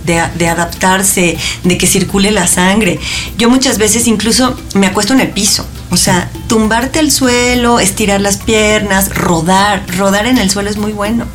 adaptarse, 0.49 1.37
de 1.63 1.77
que 1.77 1.87
circule 1.87 2.31
la 2.31 2.47
sangre. 2.47 2.99
Yo 3.37 3.49
muchas 3.49 3.77
veces 3.77 4.07
incluso 4.07 4.55
me 4.73 4.87
acuesto 4.87 5.13
en 5.13 5.21
el 5.21 5.29
piso, 5.29 5.65
o 5.91 5.97
sea, 5.97 6.29
tumbarte 6.47 6.99
al 6.99 7.11
suelo, 7.11 7.79
estirar 7.79 8.21
las 8.21 8.37
piernas, 8.37 9.15
rodar, 9.15 9.83
rodar 9.97 10.27
en 10.27 10.37
el 10.37 10.49
suelo 10.49 10.69
es 10.69 10.77
muy 10.77 10.93
bueno. 10.93 11.25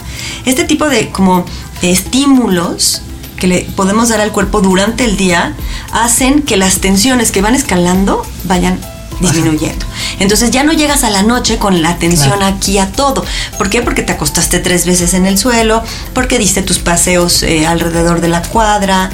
Este 0.47 0.65
tipo 0.65 0.89
de 0.89 1.11
como 1.11 1.45
estímulos 1.83 3.03
que 3.45 3.49
le 3.49 3.61
podemos 3.77 4.09
dar 4.09 4.23
al 4.23 4.33
cuerpo 4.33 4.63
durante 4.63 5.05
el 5.05 5.19
día 5.19 5.55
hacen 5.93 6.41
que 6.41 6.57
las 6.57 6.79
tensiones 6.79 7.31
que 7.31 7.43
van 7.43 7.55
escalando 7.55 8.25
vayan 8.45 8.81
disminuyendo. 9.21 9.85
Entonces 10.19 10.51
ya 10.51 10.65
no 10.65 10.73
llegas 10.73 11.05
a 11.05 11.11
la 11.11 11.23
noche 11.23 11.59
con 11.59 11.83
la 11.83 11.91
atención 11.91 12.39
Claro. 12.39 12.57
aquí 12.57 12.79
a 12.79 12.91
todo. 12.91 13.23
¿Por 13.59 13.69
qué? 13.69 13.83
Porque 13.83 14.01
te 14.03 14.13
acostaste 14.13 14.61
tres 14.61 14.87
veces 14.87 15.13
en 15.13 15.27
el 15.27 15.37
suelo, 15.37 15.83
porque 16.15 16.39
diste 16.39 16.63
tus 16.63 16.79
paseos 16.79 17.43
eh, 17.43 17.67
alrededor 17.67 18.23
de 18.23 18.29
la 18.29 18.41
cuadra, 18.41 19.11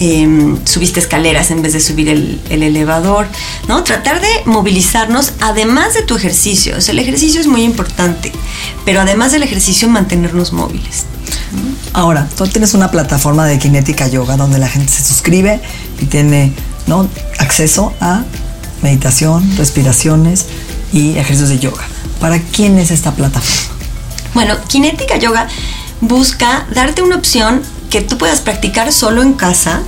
em, 0.00 0.56
subiste 0.64 0.98
escaleras 0.98 1.50
en 1.50 1.60
vez 1.60 1.74
de 1.74 1.80
subir 1.80 2.08
el, 2.08 2.40
el 2.48 2.62
elevador, 2.62 3.26
¿no? 3.68 3.84
Tratar 3.84 4.22
de 4.22 4.28
movilizarnos 4.46 5.32
además 5.40 5.92
de 5.92 6.00
tu 6.02 6.16
ejercicio. 6.16 6.78
O 6.78 6.80
sea, 6.80 6.92
el 6.92 7.00
ejercicio 7.00 7.38
es 7.38 7.46
muy 7.48 7.62
importante, 7.64 8.32
pero 8.86 9.02
además 9.02 9.30
del 9.32 9.42
ejercicio 9.42 9.88
mantenernos 9.90 10.54
móviles. 10.54 11.04
Ahora, 11.94 12.28
tú 12.36 12.44
tienes 12.48 12.74
una 12.74 12.90
plataforma 12.90 13.46
de 13.46 13.56
Kinética 13.60 14.08
Yoga 14.08 14.36
donde 14.36 14.58
la 14.58 14.68
gente 14.68 14.92
se 14.92 15.04
suscribe 15.04 15.60
y 16.00 16.06
tiene 16.06 16.52
¿no? 16.88 17.08
acceso 17.38 17.94
a 18.00 18.24
meditación, 18.82 19.56
respiraciones 19.56 20.46
y 20.92 21.16
ejercicios 21.16 21.50
de 21.50 21.60
yoga. 21.60 21.84
¿Para 22.20 22.40
quién 22.40 22.80
es 22.80 22.90
esta 22.90 23.12
plataforma? 23.12 23.78
Bueno, 24.34 24.56
Kinética 24.66 25.18
Yoga 25.18 25.46
busca 26.00 26.66
darte 26.74 27.00
una 27.00 27.14
opción 27.14 27.62
que 27.90 28.00
tú 28.00 28.18
puedas 28.18 28.40
practicar 28.40 28.92
solo 28.92 29.22
en 29.22 29.34
casa, 29.34 29.80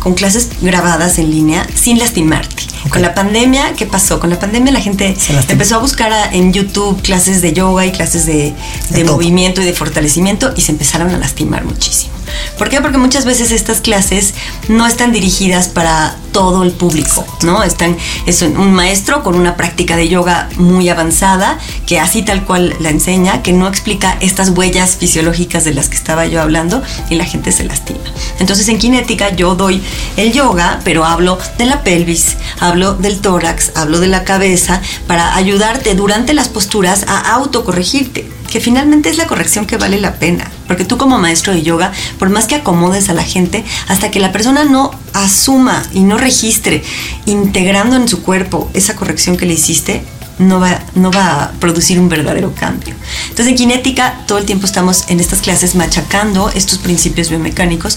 con 0.00 0.14
clases 0.14 0.48
grabadas 0.60 1.18
en 1.18 1.30
línea, 1.30 1.66
sin 1.74 1.98
lastimarte. 1.98 2.64
Con 2.90 3.02
la 3.02 3.14
pandemia, 3.14 3.74
¿qué 3.76 3.86
pasó? 3.86 4.18
Con 4.20 4.30
la 4.30 4.38
pandemia 4.38 4.72
la 4.72 4.80
gente 4.80 5.16
empezó 5.48 5.74
a 5.74 5.78
buscar 5.78 6.12
a- 6.12 6.32
en 6.32 6.52
YouTube 6.52 7.02
clases 7.02 7.42
de 7.42 7.52
yoga 7.52 7.84
y 7.84 7.92
clases 7.92 8.24
de, 8.24 8.32
De 8.32 8.54
de 8.90 9.02
todo. 9.04 9.14
movimiento 9.16 9.60
y 9.60 9.64
de 9.64 9.72
fortalecimiento 9.72 10.52
y 10.56 10.60
se 10.62 10.72
empezaron 10.72 11.10
a 11.14 11.18
lastimar 11.18 11.64
muchísimo. 11.64 12.12
¿Por 12.58 12.68
qué? 12.68 12.80
Porque 12.82 12.98
muchas 12.98 13.24
veces 13.24 13.50
estas 13.52 13.80
clases 13.80 14.34
no 14.68 14.86
están 14.86 15.12
dirigidas 15.12 15.68
para 15.68 16.14
todo 16.32 16.62
el 16.62 16.72
público, 16.72 17.24
¿no? 17.42 17.62
Están, 17.62 17.96
es 18.26 18.42
un 18.42 18.72
maestro 18.72 19.22
con 19.22 19.34
una 19.34 19.56
práctica 19.56 19.96
de 19.96 20.08
yoga 20.08 20.48
muy 20.56 20.88
avanzada, 20.90 21.58
que 21.86 21.98
así 21.98 22.22
tal 22.22 22.44
cual 22.44 22.76
la 22.80 22.90
enseña, 22.90 23.42
que 23.42 23.52
no 23.54 23.66
explica 23.66 24.16
estas 24.20 24.50
huellas 24.50 24.96
fisiológicas 24.96 25.64
de 25.64 25.72
las 25.72 25.88
que 25.88 25.96
estaba 25.96 26.26
yo 26.26 26.42
hablando 26.42 26.82
y 27.08 27.14
la 27.14 27.24
gente 27.24 27.50
se 27.50 27.64
lastima. 27.64 28.00
Entonces 28.38 28.68
en 28.68 28.78
Kinética 28.78 29.34
yo 29.34 29.54
doy 29.54 29.82
el 30.16 30.32
yoga, 30.32 30.80
pero 30.84 31.04
hablo 31.04 31.38
de 31.58 31.66
la 31.66 31.82
pelvis, 31.82 32.36
hablo 32.60 32.94
del 32.94 33.20
tórax, 33.20 33.72
hablo 33.74 34.00
de 34.00 34.08
la 34.08 34.24
cabeza, 34.24 34.80
para 35.06 35.36
ayudarte 35.36 35.94
durante 35.94 36.34
las 36.34 36.48
posturas 36.48 37.04
a 37.08 37.34
autocorregirte 37.34 38.28
que 38.48 38.60
finalmente 38.60 39.10
es 39.10 39.18
la 39.18 39.26
corrección 39.26 39.66
que 39.66 39.76
vale 39.76 40.00
la 40.00 40.14
pena. 40.14 40.50
Porque 40.66 40.84
tú 40.84 40.96
como 40.98 41.18
maestro 41.18 41.52
de 41.52 41.62
yoga, 41.62 41.92
por 42.18 42.30
más 42.30 42.46
que 42.46 42.54
acomodes 42.54 43.08
a 43.08 43.14
la 43.14 43.22
gente, 43.22 43.64
hasta 43.88 44.10
que 44.10 44.20
la 44.20 44.32
persona 44.32 44.64
no 44.64 44.90
asuma 45.12 45.82
y 45.92 46.00
no 46.00 46.18
registre, 46.18 46.82
integrando 47.26 47.96
en 47.96 48.08
su 48.08 48.22
cuerpo 48.22 48.70
esa 48.74 48.96
corrección 48.96 49.36
que 49.36 49.46
le 49.46 49.54
hiciste, 49.54 50.02
no 50.38 50.60
va, 50.60 50.80
no 50.94 51.10
va 51.10 51.44
a 51.44 51.50
producir 51.52 51.98
un 51.98 52.08
verdadero 52.08 52.54
cambio. 52.54 52.94
Entonces 53.22 53.48
en 53.48 53.56
Kinética 53.56 54.24
todo 54.26 54.38
el 54.38 54.44
tiempo 54.44 54.66
estamos 54.66 55.04
en 55.08 55.20
estas 55.20 55.40
clases 55.40 55.74
machacando 55.74 56.50
estos 56.50 56.78
principios 56.78 57.28
biomecánicos 57.30 57.96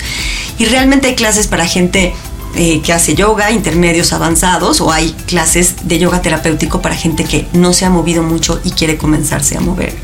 y 0.58 0.66
realmente 0.66 1.08
hay 1.08 1.16
clases 1.16 1.48
para 1.48 1.66
gente 1.66 2.14
eh, 2.56 2.82
que 2.82 2.92
hace 2.92 3.16
yoga, 3.16 3.50
intermedios 3.52 4.12
avanzados, 4.12 4.82
o 4.82 4.92
hay 4.92 5.12
clases 5.26 5.88
de 5.88 6.00
yoga 6.00 6.22
terapéutico 6.22 6.82
para 6.82 6.96
gente 6.96 7.24
que 7.24 7.48
no 7.54 7.72
se 7.72 7.86
ha 7.86 7.90
movido 7.90 8.24
mucho 8.24 8.60
y 8.66 8.72
quiere 8.72 8.98
comenzarse 8.98 9.56
a 9.56 9.62
mover. 9.62 9.96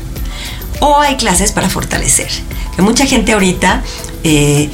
O 0.80 0.98
hay 0.98 1.16
clases 1.16 1.52
para 1.52 1.68
fortalecer. 1.68 2.28
Que 2.74 2.80
mucha 2.80 3.04
gente 3.04 3.32
ahorita 3.32 3.82
eh, 4.24 4.70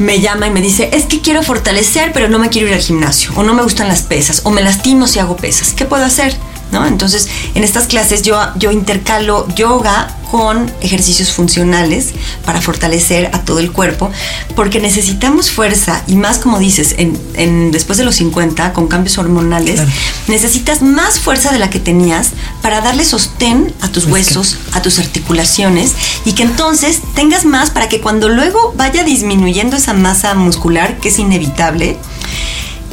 me 0.00 0.20
llama 0.20 0.48
y 0.48 0.50
me 0.50 0.60
dice, 0.60 0.90
es 0.92 1.04
que 1.04 1.20
quiero 1.20 1.44
fortalecer, 1.44 2.12
pero 2.12 2.28
no 2.28 2.40
me 2.40 2.48
quiero 2.48 2.66
ir 2.66 2.74
al 2.74 2.80
gimnasio, 2.80 3.30
o 3.36 3.44
no 3.44 3.54
me 3.54 3.62
gustan 3.62 3.86
las 3.86 4.02
pesas, 4.02 4.40
o 4.42 4.50
me 4.50 4.60
lastimo 4.60 5.06
si 5.06 5.20
hago 5.20 5.36
pesas. 5.36 5.74
¿Qué 5.74 5.84
puedo 5.84 6.04
hacer? 6.04 6.34
¿No? 6.72 6.84
Entonces, 6.86 7.28
en 7.54 7.62
estas 7.62 7.86
clases 7.86 8.22
yo, 8.22 8.40
yo 8.56 8.72
intercalo 8.72 9.46
yoga 9.54 10.16
con 10.30 10.72
ejercicios 10.80 11.30
funcionales 11.30 12.12
para 12.46 12.62
fortalecer 12.62 13.26
a 13.34 13.40
todo 13.44 13.58
el 13.58 13.70
cuerpo, 13.70 14.10
porque 14.56 14.80
necesitamos 14.80 15.50
fuerza 15.50 16.02
y 16.06 16.16
más 16.16 16.38
como 16.38 16.58
dices, 16.58 16.94
en, 16.96 17.20
en 17.34 17.70
después 17.70 17.98
de 17.98 18.04
los 18.04 18.14
50, 18.16 18.72
con 18.72 18.88
cambios 18.88 19.18
hormonales, 19.18 19.74
Claro. 19.74 19.90
necesitas 20.28 20.80
más 20.80 21.20
fuerza 21.20 21.52
de 21.52 21.58
la 21.58 21.68
que 21.68 21.78
tenías 21.80 22.30
para 22.62 22.80
darle 22.80 23.04
sostén 23.04 23.74
a 23.82 23.88
tus 23.88 24.06
que- 24.06 24.12
huesos, 24.12 24.56
a 24.72 24.80
tus 24.80 24.98
articulaciones 24.98 25.92
y 26.24 26.32
que 26.32 26.44
entonces 26.44 27.02
tengas 27.14 27.44
más 27.44 27.68
para 27.68 27.90
que 27.90 28.00
cuando 28.00 28.30
luego 28.30 28.72
vaya 28.74 29.04
disminuyendo 29.04 29.76
esa 29.76 29.92
masa 29.92 30.32
muscular, 30.34 30.98
que 30.98 31.10
es 31.10 31.18
inevitable, 31.18 31.98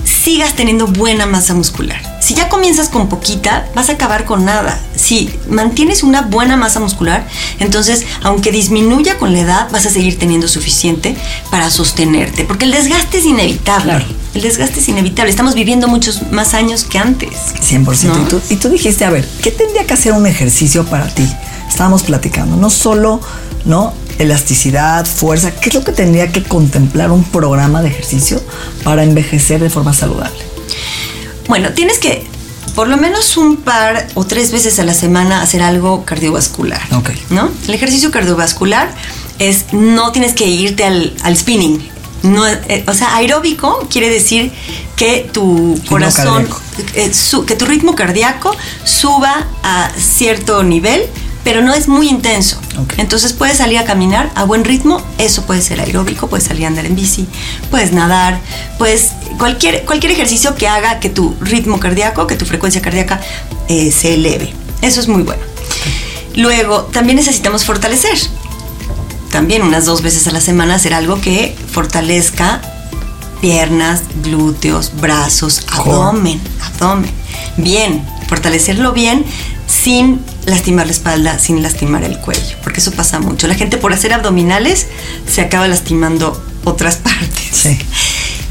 sigas 0.03 0.55
teniendo 0.55 0.87
buena 0.87 1.25
masa 1.25 1.53
muscular. 1.53 2.18
Si 2.29 2.35
ya 2.35 2.47
comienzas 2.47 2.89
con 2.89 3.09
poquita, 3.09 3.67
vas 3.73 3.89
a 3.89 3.93
acabar 3.93 4.23
con 4.23 4.45
nada. 4.45 4.79
Si 4.95 5.33
mantienes 5.49 6.03
una 6.03 6.21
buena 6.21 6.57
masa 6.57 6.79
muscular, 6.79 7.25
entonces, 7.57 8.05
aunque 8.21 8.51
disminuya 8.51 9.17
con 9.17 9.33
la 9.33 9.39
edad, 9.39 9.71
vas 9.71 9.87
a 9.87 9.89
seguir 9.89 10.19
teniendo 10.19 10.47
suficiente 10.47 11.17
para 11.49 11.71
sostenerte. 11.71 12.45
Porque 12.45 12.65
el 12.65 12.71
desgaste 12.71 13.17
es 13.17 13.25
inevitable. 13.25 13.93
Claro. 13.93 14.05
El 14.35 14.43
desgaste 14.43 14.79
es 14.79 14.87
inevitable. 14.89 15.31
Estamos 15.31 15.55
viviendo 15.55 15.87
muchos 15.87 16.31
más 16.31 16.53
años 16.53 16.83
que 16.83 16.99
antes. 16.99 17.31
100%. 17.67 18.03
¿No? 18.03 18.21
Y, 18.21 18.25
tú, 18.25 18.41
y 18.51 18.55
tú 18.57 18.69
dijiste, 18.69 19.05
a 19.05 19.09
ver, 19.09 19.27
¿qué 19.41 19.49
tendría 19.49 19.87
que 19.87 19.95
hacer 19.95 20.13
un 20.13 20.27
ejercicio 20.27 20.85
para 20.85 21.07
ti? 21.07 21.27
Estábamos 21.67 22.03
platicando, 22.03 22.57
no 22.57 22.69
solo, 22.69 23.21
¿no? 23.65 23.95
Elasticidad, 24.19 25.03
fuerza, 25.07 25.49
¿qué 25.55 25.69
es 25.69 25.73
lo 25.73 25.83
que 25.83 25.93
tendría 25.93 26.31
que 26.31 26.43
contemplar 26.43 27.09
un 27.09 27.23
programa 27.23 27.81
de 27.81 27.87
ejercicio 27.87 28.39
para 28.83 29.03
envejecer 29.03 29.59
de 29.61 29.71
forma 29.71 29.93
saludable? 29.93 30.48
Bueno, 31.49 31.71
tienes 31.73 31.97
que 31.99 32.25
por 32.75 32.87
lo 32.87 32.95
menos 32.95 33.35
un 33.35 33.57
par 33.57 34.07
o 34.13 34.23
tres 34.25 34.51
veces 34.53 34.79
a 34.79 34.83
la 34.85 34.93
semana 34.93 35.41
hacer 35.41 35.61
algo 35.61 36.05
cardiovascular. 36.05 36.81
Ok. 36.95 37.09
¿No? 37.31 37.49
El 37.67 37.73
ejercicio 37.73 38.11
cardiovascular 38.11 38.93
es 39.39 39.65
no 39.73 40.11
tienes 40.13 40.33
que 40.33 40.45
irte 40.45 40.85
al, 40.85 41.13
al 41.23 41.35
spinning. 41.35 41.89
No, 42.21 42.45
eh, 42.45 42.83
o 42.87 42.93
sea, 42.93 43.15
aeróbico 43.15 43.87
quiere 43.89 44.09
decir 44.09 44.51
que 44.97 45.29
tu 45.33 45.79
corazón, 45.87 46.47
eh, 46.93 47.13
su- 47.13 47.45
que 47.45 47.55
tu 47.55 47.65
ritmo 47.65 47.95
cardíaco 47.95 48.55
suba 48.83 49.47
a 49.63 49.89
cierto 49.97 50.61
nivel, 50.63 51.01
pero 51.43 51.61
no 51.61 51.73
es 51.73 51.87
muy 51.87 52.09
intenso. 52.09 52.59
Entonces 52.97 53.33
puedes 53.33 53.57
salir 53.57 53.77
a 53.77 53.85
caminar 53.85 54.31
a 54.35 54.43
buen 54.43 54.63
ritmo, 54.65 55.01
eso 55.17 55.45
puede 55.45 55.61
ser 55.61 55.79
aeróbico, 55.79 56.27
puedes 56.27 56.45
salir 56.45 56.65
a 56.65 56.67
andar 56.67 56.85
en 56.85 56.95
bici, 56.95 57.27
puedes 57.71 57.91
nadar, 57.91 58.39
pues 58.77 59.11
cualquier, 59.37 59.85
cualquier 59.85 60.11
ejercicio 60.11 60.55
que 60.55 60.67
haga 60.67 60.99
que 60.99 61.09
tu 61.09 61.35
ritmo 61.41 61.79
cardíaco, 61.79 62.27
que 62.27 62.35
tu 62.35 62.45
frecuencia 62.45 62.81
cardíaca 62.81 63.19
eh, 63.67 63.91
se 63.91 64.15
eleve. 64.15 64.53
Eso 64.81 64.99
es 64.99 65.07
muy 65.07 65.23
bueno. 65.23 65.41
Luego, 66.35 66.83
también 66.83 67.17
necesitamos 67.17 67.65
fortalecer. 67.65 68.17
También 69.31 69.61
unas 69.61 69.85
dos 69.85 70.01
veces 70.01 70.27
a 70.27 70.31
la 70.31 70.41
semana 70.41 70.75
hacer 70.75 70.93
algo 70.93 71.21
que 71.21 71.55
fortalezca 71.71 72.61
piernas, 73.41 74.01
glúteos, 74.23 74.91
brazos, 74.99 75.65
abdomen, 75.71 76.41
abdomen. 76.63 77.11
Bien, 77.57 78.05
fortalecerlo 78.27 78.91
bien 78.91 79.25
sin 79.67 80.21
lastimar 80.49 80.85
la 80.85 80.91
espalda, 80.91 81.39
sin 81.39 81.61
lastimar 81.63 82.03
el 82.03 82.17
cuello, 82.19 82.57
porque 82.63 82.79
eso 82.81 82.91
pasa 82.91 83.19
mucho. 83.19 83.47
La 83.47 83.55
gente 83.55 83.77
por 83.77 83.93
hacer 83.93 84.13
abdominales 84.13 84.87
se 85.31 85.41
acaba 85.41 85.67
lastimando 85.67 86.41
otras 86.65 86.95
partes. 87.09 87.49
Sí. 87.51 87.77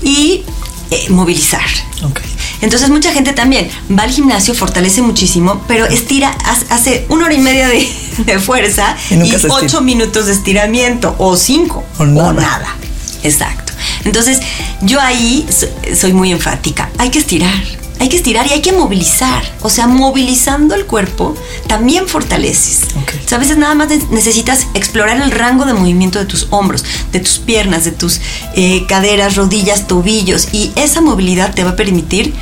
Y 0.02 0.44
eh, 0.90 1.06
movilizar. 1.11 1.64
Ok. 2.04 2.20
Entonces 2.61 2.88
mucha 2.90 3.12
gente 3.12 3.32
también 3.34 3.68
va 3.96 4.02
al 4.02 4.11
gimnasio, 4.11 4.52
fortalece 4.52 5.00
muchísimo, 5.02 5.62
pero 5.68 5.87
estira, 5.87 6.37
ha- 6.44 6.74
hace 6.74 7.06
una 7.08 7.26
hora 7.26 7.34
y 7.34 7.38
media 7.38 7.68
de, 7.68 7.88
de 8.26 8.38
fuerza 8.40 8.96
Y 9.11 9.32
ocho 9.48 9.80
minutos 9.80 10.26
de 10.26 10.32
estiramiento, 10.32 11.14
o 11.18 11.37
cinco, 11.37 11.84
O 11.98 12.04
nada. 12.04 12.74
Exacto. 13.22 13.72
Entonces 14.04 14.40
yo 14.82 15.00
ahí 15.00 15.46
so- 15.50 15.66
soy 15.94 16.12
muy 16.12 16.32
enfática. 16.32 16.90
Hay 16.98 17.11
que 17.11 17.18
estirar, 17.20 17.54
hay 18.00 18.08
que 18.08 18.16
estirar 18.16 18.46
y 18.46 18.50
hay 18.52 18.62
que 18.62 18.72
movilizar. 18.72 19.42
O 19.62 19.70
sea, 19.70 19.87
movilizando 19.87 20.74
el 20.74 20.87
cuerpo 20.87 21.34
también 21.66 22.06
fortaleces. 22.08 22.82
Ok. 23.02 23.12
O 23.24 23.28
sea, 23.28 23.37
a 23.38 23.40
veces 23.40 23.56
nada 23.56 23.74
más 23.74 23.88
ne- 23.88 24.00
necesitas 24.11 24.66
explorar 24.74 25.20
el 25.20 25.30
rango 25.30 25.64
de 25.64 25.74
movimiento 25.74 26.18
de 26.18 26.24
tus 26.26 26.46
hombros, 26.50 26.84
de 27.12 27.20
tus 27.20 27.38
piernas, 27.38 27.84
de 27.84 27.92
tus 27.92 28.20
eh, 28.54 28.84
caderas, 28.87 29.37
rodillas, 29.37 29.87
tobillos. 29.87 30.48
Y 30.52 30.72
esa 30.76 31.00
movilidad 31.00 31.54
te 31.54 31.64
va 31.64 31.70
a 31.70 31.76
permitir 31.76 32.34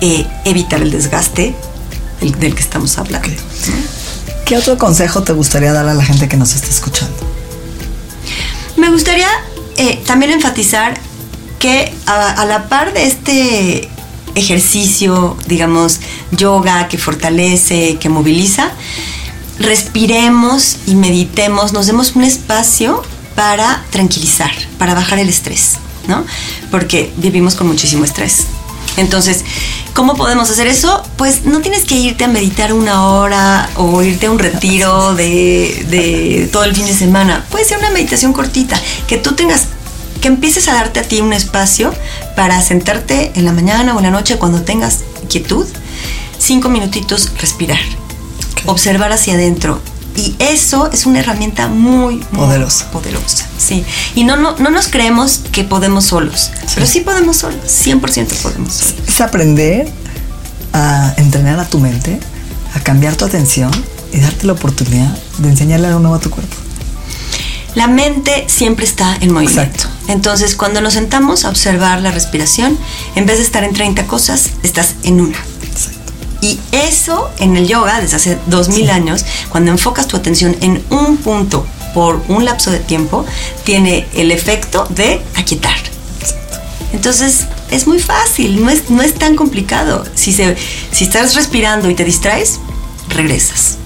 eh, 0.00 0.26
evitar 0.44 0.80
el 0.82 0.90
desgaste 0.90 1.54
del, 2.20 2.32
del 2.40 2.54
que 2.54 2.60
estamos 2.62 2.96
hablando. 2.98 3.28
¿Qué 4.44 4.56
otro 4.56 4.76
consejo 4.78 5.22
te 5.22 5.32
gustaría 5.32 5.72
dar 5.72 5.86
a 5.88 5.94
la 5.94 6.04
gente 6.04 6.28
que 6.28 6.36
nos 6.36 6.54
está 6.54 6.68
escuchando? 6.68 7.14
Me 8.76 8.90
gustaría 8.90 9.28
eh, 9.76 10.02
también 10.06 10.32
enfatizar 10.32 10.98
que 11.58 11.94
a, 12.06 12.30
a 12.32 12.44
la 12.44 12.68
par 12.68 12.92
de 12.92 13.06
este 13.06 13.88
ejercicio, 14.34 15.36
digamos, 15.46 16.00
yoga 16.30 16.88
que 16.88 16.98
fortalece, 16.98 17.98
que 17.98 18.08
moviliza, 18.08 18.72
respiremos 19.58 20.78
y 20.86 20.94
meditemos, 20.94 21.72
nos 21.72 21.86
demos 21.86 22.16
un 22.16 22.24
espacio 22.24 23.02
para 23.34 23.84
tranquilizar, 23.90 24.52
para 24.78 24.94
bajar 24.94 25.18
el 25.18 25.28
estrés, 25.28 25.74
¿no? 26.06 26.24
Porque 26.70 27.12
vivimos 27.16 27.54
con 27.54 27.66
muchísimo 27.66 28.04
estrés. 28.04 28.46
Entonces, 28.96 29.44
¿cómo 29.94 30.16
podemos 30.16 30.50
hacer 30.50 30.66
eso? 30.66 31.02
Pues 31.16 31.44
no 31.46 31.60
tienes 31.60 31.84
que 31.84 31.94
irte 31.94 32.24
a 32.24 32.28
meditar 32.28 32.72
una 32.74 33.06
hora 33.08 33.70
o 33.76 34.02
irte 34.02 34.26
a 34.26 34.30
un 34.30 34.38
retiro 34.38 35.14
de, 35.14 35.86
de 35.88 36.48
todo 36.52 36.64
el 36.64 36.74
fin 36.74 36.86
de 36.86 36.94
semana. 36.94 37.46
Puede 37.50 37.64
ser 37.64 37.78
una 37.78 37.90
meditación 37.90 38.32
cortita, 38.34 38.80
que 39.06 39.16
tú 39.16 39.34
tengas, 39.34 39.68
que 40.22 40.28
empieces 40.28 40.68
a 40.68 40.74
darte 40.74 41.00
a 41.00 41.02
ti 41.02 41.20
un 41.20 41.32
espacio 41.34 41.92
para 42.36 42.62
sentarte 42.62 43.32
en 43.34 43.44
la 43.44 43.52
mañana 43.52 43.94
o 43.94 43.98
en 43.98 44.04
la 44.04 44.10
noche 44.10 44.38
cuando 44.38 44.62
tengas 44.62 45.00
quietud, 45.28 45.66
cinco 46.38 46.68
minutitos 46.70 47.32
respirar, 47.40 47.80
observar 48.66 49.12
hacia 49.12 49.34
adentro. 49.34 49.80
Y 50.14 50.36
eso 50.38 50.90
es 50.92 51.06
una 51.06 51.20
herramienta 51.20 51.68
muy, 51.68 52.16
muy 52.16 52.46
Poderosa. 52.46 52.90
poderosa. 52.90 53.46
Sí. 53.58 53.82
Y 54.14 54.24
no, 54.24 54.36
no, 54.36 54.56
no 54.58 54.70
nos 54.70 54.88
creemos 54.88 55.40
que 55.50 55.64
podemos 55.64 56.04
solos, 56.04 56.50
pero 56.74 56.86
sí 56.86 57.00
podemos 57.00 57.38
solos, 57.38 57.60
100% 57.66 58.00
podemos 58.42 58.74
solos. 58.74 58.94
Es 59.08 59.20
aprender 59.20 59.90
a 60.72 61.14
entrenar 61.16 61.58
a 61.58 61.64
tu 61.64 61.80
mente, 61.80 62.20
a 62.74 62.80
cambiar 62.80 63.16
tu 63.16 63.24
atención 63.24 63.70
y 64.12 64.20
darte 64.20 64.46
la 64.46 64.52
oportunidad 64.52 65.16
de 65.38 65.48
enseñarle 65.48 65.88
algo 65.88 65.98
nuevo 66.00 66.16
a 66.16 66.20
tu 66.20 66.30
cuerpo. 66.30 66.56
La 67.74 67.86
mente 67.86 68.44
siempre 68.48 68.84
está 68.84 69.16
en 69.20 69.32
movimiento. 69.32 69.62
Exacto. 69.62 69.88
Entonces, 70.08 70.56
cuando 70.56 70.80
nos 70.80 70.92
sentamos 70.94 71.44
a 71.44 71.48
observar 71.48 72.00
la 72.00 72.10
respiración, 72.10 72.78
en 73.14 73.24
vez 73.24 73.38
de 73.38 73.44
estar 73.44 73.64
en 73.64 73.72
30 73.72 74.06
cosas, 74.06 74.50
estás 74.62 74.96
en 75.04 75.20
una. 75.20 75.38
Exacto. 75.62 76.12
Y 76.42 76.60
eso 76.72 77.30
en 77.38 77.56
el 77.56 77.66
yoga, 77.66 78.00
desde 78.00 78.16
hace 78.16 78.38
2000 78.46 78.90
años, 78.90 79.24
cuando 79.48 79.70
enfocas 79.70 80.06
tu 80.06 80.16
atención 80.16 80.56
en 80.60 80.84
un 80.90 81.16
punto 81.16 81.66
por 81.94 82.22
un 82.28 82.44
lapso 82.44 82.70
de 82.70 82.80
tiempo, 82.80 83.24
tiene 83.64 84.06
el 84.14 84.32
efecto 84.32 84.86
de 84.90 85.22
aquietar. 85.36 85.76
Entonces, 86.92 87.46
es 87.70 87.86
muy 87.86 88.00
fácil, 88.00 88.62
no 88.62 88.70
es, 88.70 88.90
no 88.90 89.02
es 89.02 89.14
tan 89.14 89.34
complicado. 89.34 90.04
Si, 90.14 90.32
se, 90.32 90.56
si 90.90 91.04
estás 91.04 91.34
respirando 91.34 91.88
y 91.88 91.94
te 91.94 92.04
distraes, 92.04 92.60
regresas. 93.08 93.78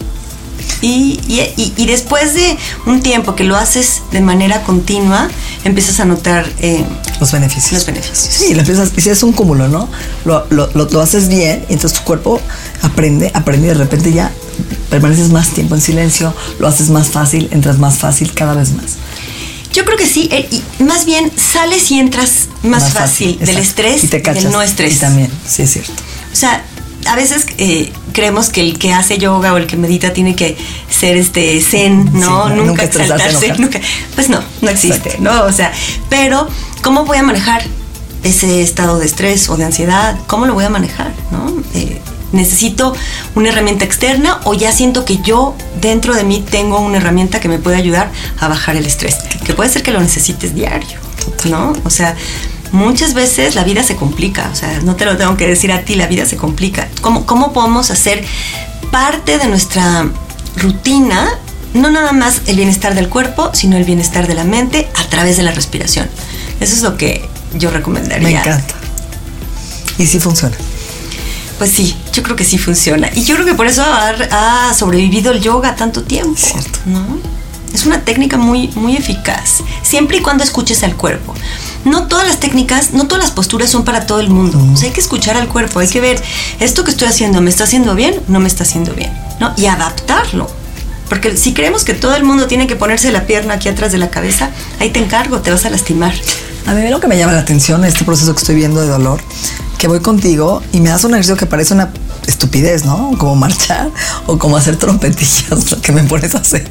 Y, 0.83 1.19
y- 1.27 1.73
y- 1.77 1.87
después 1.87 2.35
de 2.35 2.57
un 2.87 3.01
tiempo 3.01 3.35
que 3.35 3.45
lo 3.45 3.57
haces 3.57 4.03
de 4.13 4.21
manera 4.21 4.63
continua, 4.63 5.29
empiezas 5.65 6.01
a 6.01 6.05
notar 6.05 6.47
eh, 6.61 6.85
Los 7.19 7.33
beneficios. 7.33 7.73
los 7.73 7.87
beneficios. 7.87 8.35
Sí, 8.35 8.53
lo 8.55 8.61
empiezas, 8.61 8.91
y 8.97 9.01
si 9.01 9.09
es 9.11 9.23
un 9.23 9.33
cúmulo, 9.33 9.69
¿no? 9.69 9.89
Lo, 10.25 10.47
lo- 10.51 10.69
lo- 10.75 10.85
lo 10.91 11.01
haces 11.01 11.29
bien 11.29 11.65
y 11.69 11.73
entonces 11.75 11.99
tu 11.99 12.05
cuerpo 12.05 12.41
aprende, 12.83 13.31
aprende 13.35 13.67
y 13.69 13.71
de 13.71 13.75
repente 13.75 14.13
ya 14.13 14.31
permaneces 14.91 15.31
más 15.31 15.49
tiempo 15.51 15.75
en 15.75 15.81
silencio, 15.81 16.35
lo 16.59 16.69
haces 16.69 16.91
más 16.91 17.09
fácil, 17.09 17.49
entras 17.53 17.79
más 17.79 17.97
fácil 17.99 18.33
cada 18.35 18.55
vez 18.55 18.73
más. 18.73 18.97
Yo 19.73 19.85
creo 19.85 19.97
que 19.99 20.07
sí, 20.07 20.29
eh, 20.33 20.49
y 20.51 20.83
más 20.83 21.05
bien 21.05 21.31
sales 21.37 21.91
y 21.91 21.99
entras 21.99 22.49
más, 22.63 22.93
fácil, 22.93 23.39
del 23.39 23.59
estrés 23.59 24.05
y 24.05 24.09
te 24.09 24.23
cachas, 24.23 24.45
del 24.45 24.53
no 24.53 24.63
estrés. 24.63 24.95
Y 24.95 24.99
también, 24.99 25.31
sí 25.47 25.63
es 25.63 25.71
cierto. 25.73 25.93
O 26.33 26.37
sea, 26.37 26.65
a 27.07 27.17
veces 27.17 27.47
eh, 27.59 27.93
creemos 28.13 28.49
que 28.49 28.61
el 28.61 28.79
que 28.79 28.93
hace 28.93 29.19
yoga 29.19 29.53
o 29.53 29.57
el 29.57 29.67
que 29.67 29.77
medita 29.77 30.13
tiene 30.13 30.35
que 30.35 30.57
ser 30.91 31.17
este 31.17 31.61
zen, 31.61 32.11
¿no? 32.13 32.49
Sí, 32.49 32.55
nunca, 32.55 32.85
exaltarse, 32.85 33.55
nunca. 33.59 33.81
Pues 34.15 34.29
no, 34.29 34.43
no 34.63 34.71
existe, 34.71 35.11
Exacto. 35.11 35.23
¿no? 35.23 35.45
O 35.45 35.53
sea, 35.53 35.73
pero 36.09 36.49
¿cómo 36.83 37.05
voy 37.05 37.19
a 37.19 37.23
manejar 37.23 37.63
ese 38.23 38.63
estado 38.63 38.99
de 38.99 39.07
estrés 39.07 39.49
o 39.49 39.57
de 39.57 39.65
ansiedad? 39.65 40.19
¿Cómo 40.27 40.47
lo 40.47 40.55
voy 40.55 40.65
a 40.65 40.71
manejar, 40.71 41.13
no? 41.31 41.63
Eh, 41.75 42.01
necesito 42.33 42.95
una 43.35 43.51
herramienta 43.51 43.85
externa 43.85 44.41
o 44.45 44.55
ya 44.55 44.73
siento 44.73 45.05
que 45.05 45.19
yo 45.19 45.55
dentro 45.81 46.15
de 46.15 46.25
mí 46.25 46.45
tengo 46.49 46.81
una 46.81 46.99
herramienta 46.99 47.41
que 47.41 47.49
me 47.49 47.59
puede 47.59 47.77
ayudar 47.77 48.11
a 48.39 48.49
bajar 48.49 48.77
el 48.77 48.87
estrés, 48.87 49.17
que 49.45 49.55
puede 49.55 49.71
ser 49.71 49.83
que 49.83 49.93
lo 49.93 50.01
necesites 50.01 50.55
diario, 50.55 50.99
¿no? 51.45 51.73
O 51.85 51.91
sea, 51.91 52.17
muchas 52.73 53.15
veces 53.15 53.55
la 53.55 53.65
vida 53.65 53.83
se 53.83 53.97
complica, 53.97 54.51
o 54.53 54.57
sea, 54.57 54.81
no 54.83 54.97
te 54.97 55.05
lo 55.05 55.17
tengo 55.17 55.37
que 55.37 55.47
decir 55.47 55.73
a 55.73 55.83
ti, 55.83 55.95
la 55.95 56.07
vida 56.07 56.27
se 56.27 56.37
complica. 56.37 56.89
¿Cómo, 57.01 57.27
cómo 57.27 57.53
podemos 57.53 57.91
hacer 57.91 58.25
parte 58.91 59.39
de 59.39 59.47
nuestra 59.47 60.09
rutina, 60.57 61.29
no 61.75 61.91
nada 61.91 62.13
más 62.13 62.43
el 62.47 62.57
bienestar 62.57 62.95
del 62.95 63.09
cuerpo, 63.09 63.51
sino 63.53 63.77
el 63.77 63.85
bienestar 63.85 64.27
de 64.27 64.35
la 64.35 64.45
mente 64.45 64.89
a 64.95 65.05
través 65.09 65.37
de 65.37 65.43
la 65.43 65.53
respiración? 65.53 66.09
Eso 66.61 66.75
es 66.75 66.83
lo 66.83 66.97
que 66.97 67.29
yo 67.55 67.71
recomendaría. 67.71 68.29
Me 68.29 68.39
encanta. 68.39 68.75
Y 69.99 70.07
sí 70.07 70.21
funciona. 70.21 70.57
Pues 71.59 71.71
sí, 71.71 71.97
yo 72.13 72.23
creo 72.23 72.37
que 72.37 72.45
sí 72.45 72.59
funciona. 72.59 73.09
Y 73.15 73.25
yo 73.25 73.35
creo 73.35 73.47
que 73.47 73.55
por 73.55 73.67
eso 73.67 73.83
ha, 73.83 74.69
ha 74.69 74.75
sobrevivido 74.75 75.33
el 75.33 75.41
yoga 75.41 75.75
tanto 75.75 76.03
tiempo. 76.03 76.37
Cierto. 76.37 76.81
¿no? 76.85 77.19
Es 77.73 77.87
una 77.87 78.03
técnica 78.05 78.37
muy, 78.37 78.69
muy 78.69 78.97
eficaz, 78.97 79.63
siempre 79.83 80.19
y 80.19 80.21
cuando 80.21 80.45
escuches 80.45 80.83
al 80.83 80.97
cuerpo. 80.97 81.35
No 81.87 82.09
todas 82.09 82.27
las 82.27 82.41
técnicas, 82.41 82.93
no 82.93 83.07
todas 83.07 83.23
las 83.23 83.33
posturas 83.33 83.71
son 83.71 83.85
para 83.85 84.07
todo 84.07 84.19
el 84.19 84.29
mundo. 84.29 84.59
O 84.73 84.77
sea, 84.77 84.89
hay 84.89 84.93
que 84.93 85.01
escuchar 85.01 85.37
al 85.37 85.47
cuerpo, 85.47 85.79
hay 85.79 85.89
que 85.89 86.01
ver, 86.01 86.21
esto 86.59 86.83
que 86.83 86.91
estoy 86.91 87.07
haciendo, 87.07 87.41
¿me 87.41 87.49
está 87.49 87.63
haciendo 87.63 87.95
bien? 87.95 88.21
No 88.27 88.41
me 88.41 88.49
está 88.49 88.65
haciendo 88.65 88.93
bien. 88.93 89.13
¿no? 89.39 89.55
Y 89.57 89.67
adaptarlo. 89.67 90.49
Porque 91.09 91.37
si 91.37 91.55
creemos 91.55 91.85
que 91.85 91.95
todo 91.95 92.17
el 92.17 92.25
mundo 92.25 92.49
tiene 92.49 92.67
que 92.67 92.75
ponerse 92.75 93.13
la 93.13 93.27
pierna 93.27 93.55
aquí 93.55 93.69
atrás 93.69 93.93
de 93.93 93.99
la 93.99 94.11
cabeza, 94.11 94.51
ahí 94.81 94.91
te 94.91 94.99
encargo, 94.99 95.41
te 95.41 95.53
vas 95.53 95.65
a 95.65 95.71
lastimar. 95.71 96.13
A 96.67 96.75
mí 96.75 96.89
lo 96.91 96.99
que 96.99 97.07
me 97.07 97.17
llama 97.17 97.33
la 97.33 97.41
atención 97.41 97.85
este 97.85 98.05
proceso 98.05 98.35
que 98.35 98.41
estoy 98.41 98.57
viendo 98.57 98.81
de 98.81 98.89
dolor, 98.89 99.21
que 99.79 99.87
voy 99.87 100.01
contigo 100.01 100.63
y 100.73 100.81
me 100.81 100.89
das 100.89 101.05
un 101.05 101.13
ejercicio 101.13 101.37
que 101.37 101.47
parece 101.47 101.75
una 101.75 101.93
estupidez, 102.27 102.85
¿no? 102.85 103.13
Como 103.19 103.37
marchar 103.37 103.91
o 104.27 104.37
como 104.37 104.57
hacer 104.57 104.77
trompetillas, 104.77 105.71
lo 105.71 105.81
que 105.81 105.93
me 105.93 106.03
pones 106.03 106.35
a 106.35 106.39
hacer. 106.39 106.69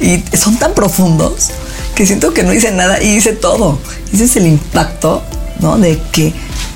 Y 0.00 0.24
son 0.34 0.56
tan 0.56 0.72
profundos 0.72 1.50
que 1.94 2.06
siento 2.06 2.34
que 2.34 2.42
no 2.42 2.52
hice 2.52 2.72
nada 2.72 3.02
y 3.02 3.16
hice 3.16 3.32
todo. 3.32 3.78
Ese 4.12 4.24
es 4.24 4.36
el 4.36 4.46
impacto, 4.46 5.22
¿no? 5.60 5.78
De 5.78 5.98
que 6.12 6.32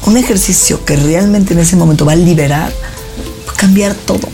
un 0.07 0.17
ejercicio 0.17 0.85
que 0.85 0.97
realmente 0.97 1.55
en 1.55 1.61
ese 1.61 1.77
momento 1.77 2.05
va 2.05 2.13
a 2.13 2.17
liberar, 2.17 2.73
va 3.47 3.53
a 3.53 3.57
cambiar 3.57 3.95
todo. 3.95 4.29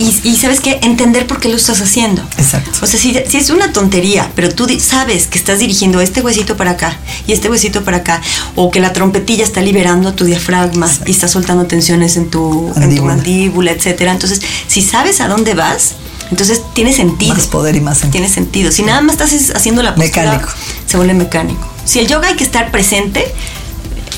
Y, 0.00 0.14
y 0.22 0.36
sabes 0.36 0.60
qué, 0.60 0.78
entender 0.82 1.26
por 1.26 1.40
qué 1.40 1.48
lo 1.48 1.56
estás 1.56 1.80
haciendo. 1.80 2.22
Exacto. 2.36 2.70
O 2.82 2.86
sea, 2.86 3.00
si, 3.00 3.18
si 3.28 3.36
es 3.36 3.50
una 3.50 3.72
tontería, 3.72 4.30
pero 4.36 4.54
tú 4.54 4.68
sabes 4.78 5.26
que 5.26 5.38
estás 5.38 5.58
dirigiendo 5.58 6.00
este 6.00 6.20
huesito 6.20 6.56
para 6.56 6.72
acá 6.72 6.96
y 7.26 7.32
este 7.32 7.50
huesito 7.50 7.82
para 7.82 7.96
acá, 7.98 8.22
o 8.54 8.70
que 8.70 8.78
la 8.78 8.92
trompetilla 8.92 9.42
está 9.42 9.60
liberando 9.60 10.14
tu 10.14 10.24
diafragma 10.24 10.88
y 11.04 11.10
está 11.10 11.26
soltando 11.26 11.66
tensiones 11.66 12.16
en 12.16 12.30
tu, 12.30 12.68
en 12.68 12.74
tu 12.74 12.80
Mandíbula. 12.80 13.14
mandíbula, 13.16 13.72
etcétera. 13.72 14.12
Entonces, 14.12 14.40
si 14.68 14.82
sabes 14.82 15.20
a 15.20 15.26
dónde 15.26 15.54
vas, 15.54 15.94
entonces 16.30 16.62
tiene 16.74 16.92
sentido. 16.92 17.34
Más 17.34 17.46
poder 17.46 17.76
y 17.76 17.80
más 17.80 17.98
sentido. 17.98 18.12
Tiene 18.22 18.28
sentido. 18.28 18.70
Si 18.72 18.82
nada 18.82 19.00
más 19.00 19.12
estás 19.14 19.32
es- 19.32 19.54
haciendo 19.54 19.82
la 19.82 19.94
postura, 19.94 20.24
Mecánico. 20.32 20.48
se 20.86 20.96
vuelve 20.96 21.14
mecánico. 21.14 21.66
Si 21.84 21.98
el 22.00 22.06
yoga 22.06 22.28
hay 22.28 22.36
que 22.36 22.44
estar 22.44 22.70
presente, 22.70 23.24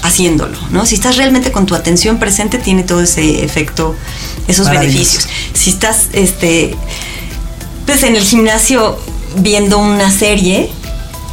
haciéndolo, 0.03 0.59
¿no? 0.71 0.87
Si 0.87 0.95
estás 0.95 1.17
realmente 1.17 1.53
con 1.53 1.67
tu 1.67 1.75
atención 1.75 2.19
presente, 2.19 2.59
tiene 2.59 2.83
todo 2.83 3.03
ese 3.03 3.45
efecto, 3.45 3.95
esos 4.49 4.69
beneficios. 4.71 5.29
Si 5.53 5.71
estás, 5.71 6.09
este, 6.13 6.75
pues 7.87 8.03
en 8.03 8.17
el 8.17 8.23
gimnasio 8.23 8.99
viendo 9.37 9.79
una 9.79 10.11
serie 10.11 10.71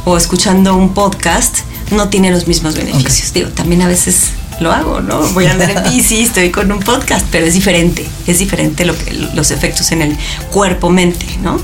o 0.04 0.16
escuchando 0.16 0.76
un 0.76 0.94
podcast, 0.94 1.58
no 1.90 2.08
tiene 2.08 2.30
los 2.30 2.46
mismos 2.46 2.74
beneficios. 2.76 3.32
Digo, 3.32 3.48
también 3.50 3.82
a 3.82 3.88
veces 3.88 4.16
lo 4.60 4.72
hago, 4.72 5.00
¿no? 5.00 5.20
Voy 5.28 5.46
a 5.46 5.52
andar 5.52 5.70
en 5.70 5.82
bici, 5.90 6.22
estoy 6.22 6.50
con 6.50 6.70
un 6.72 6.80
podcast, 6.80 7.26
pero 7.30 7.46
es 7.46 7.54
diferente, 7.54 8.06
es 8.26 8.38
diferente 8.38 8.84
lo 8.84 8.96
que, 8.96 9.12
los 9.34 9.50
efectos 9.50 9.90
en 9.92 10.02
el 10.02 10.16
cuerpo-mente, 10.50 11.26
¿no? 11.42 11.60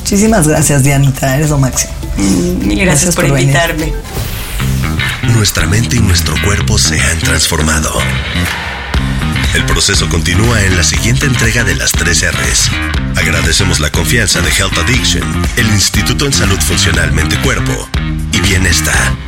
Muchísimas 0.00 0.48
gracias, 0.48 0.82
Dianita. 0.84 1.36
Eres 1.36 1.50
lo 1.50 1.58
máximo. 1.58 1.92
Mm, 2.16 2.66
Mil 2.66 2.78
gracias, 2.80 2.86
Gracias 2.86 3.14
por, 3.14 3.24
por 3.26 3.34
venir. 3.34 3.48
invitarme. 3.48 3.92
Nuestra 5.34 5.66
mente 5.66 5.96
y 5.96 6.00
nuestro 6.00 6.34
cuerpo 6.44 6.78
se 6.78 7.00
han 7.00 7.18
transformado. 7.18 7.92
El 9.54 9.64
proceso 9.64 10.08
continúa 10.08 10.62
en 10.64 10.76
la 10.76 10.82
siguiente 10.84 11.26
entrega 11.26 11.64
de 11.64 11.74
las 11.74 11.92
3 11.92 12.32
R's. 12.32 12.70
Agradecemos 13.16 13.80
la 13.80 13.90
confianza 13.90 14.40
de 14.40 14.50
Health 14.50 14.76
Addiction, 14.78 15.22
el 15.56 15.66
Instituto 15.68 16.26
en 16.26 16.32
Salud 16.32 16.58
Funcional 16.60 17.12
Mente 17.12 17.36
Cuerpo 17.40 17.88
y 18.32 18.40
Bienestar. 18.40 19.27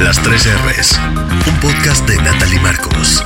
Las 0.00 0.20
3 0.22 0.46
R's, 0.66 0.98
un 1.46 1.60
podcast 1.60 2.06
de 2.06 2.16
Natalie 2.16 2.60
Marcos. 2.60 3.22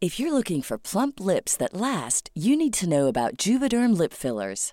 If 0.00 0.18
you're 0.18 0.32
looking 0.32 0.62
for 0.62 0.78
plump 0.78 1.20
lips 1.20 1.56
that 1.58 1.74
last, 1.74 2.30
you 2.34 2.56
need 2.56 2.74
to 2.74 2.88
know 2.88 3.06
about 3.06 3.36
Juvederm 3.36 3.96
lip 3.96 4.12
fillers. 4.12 4.72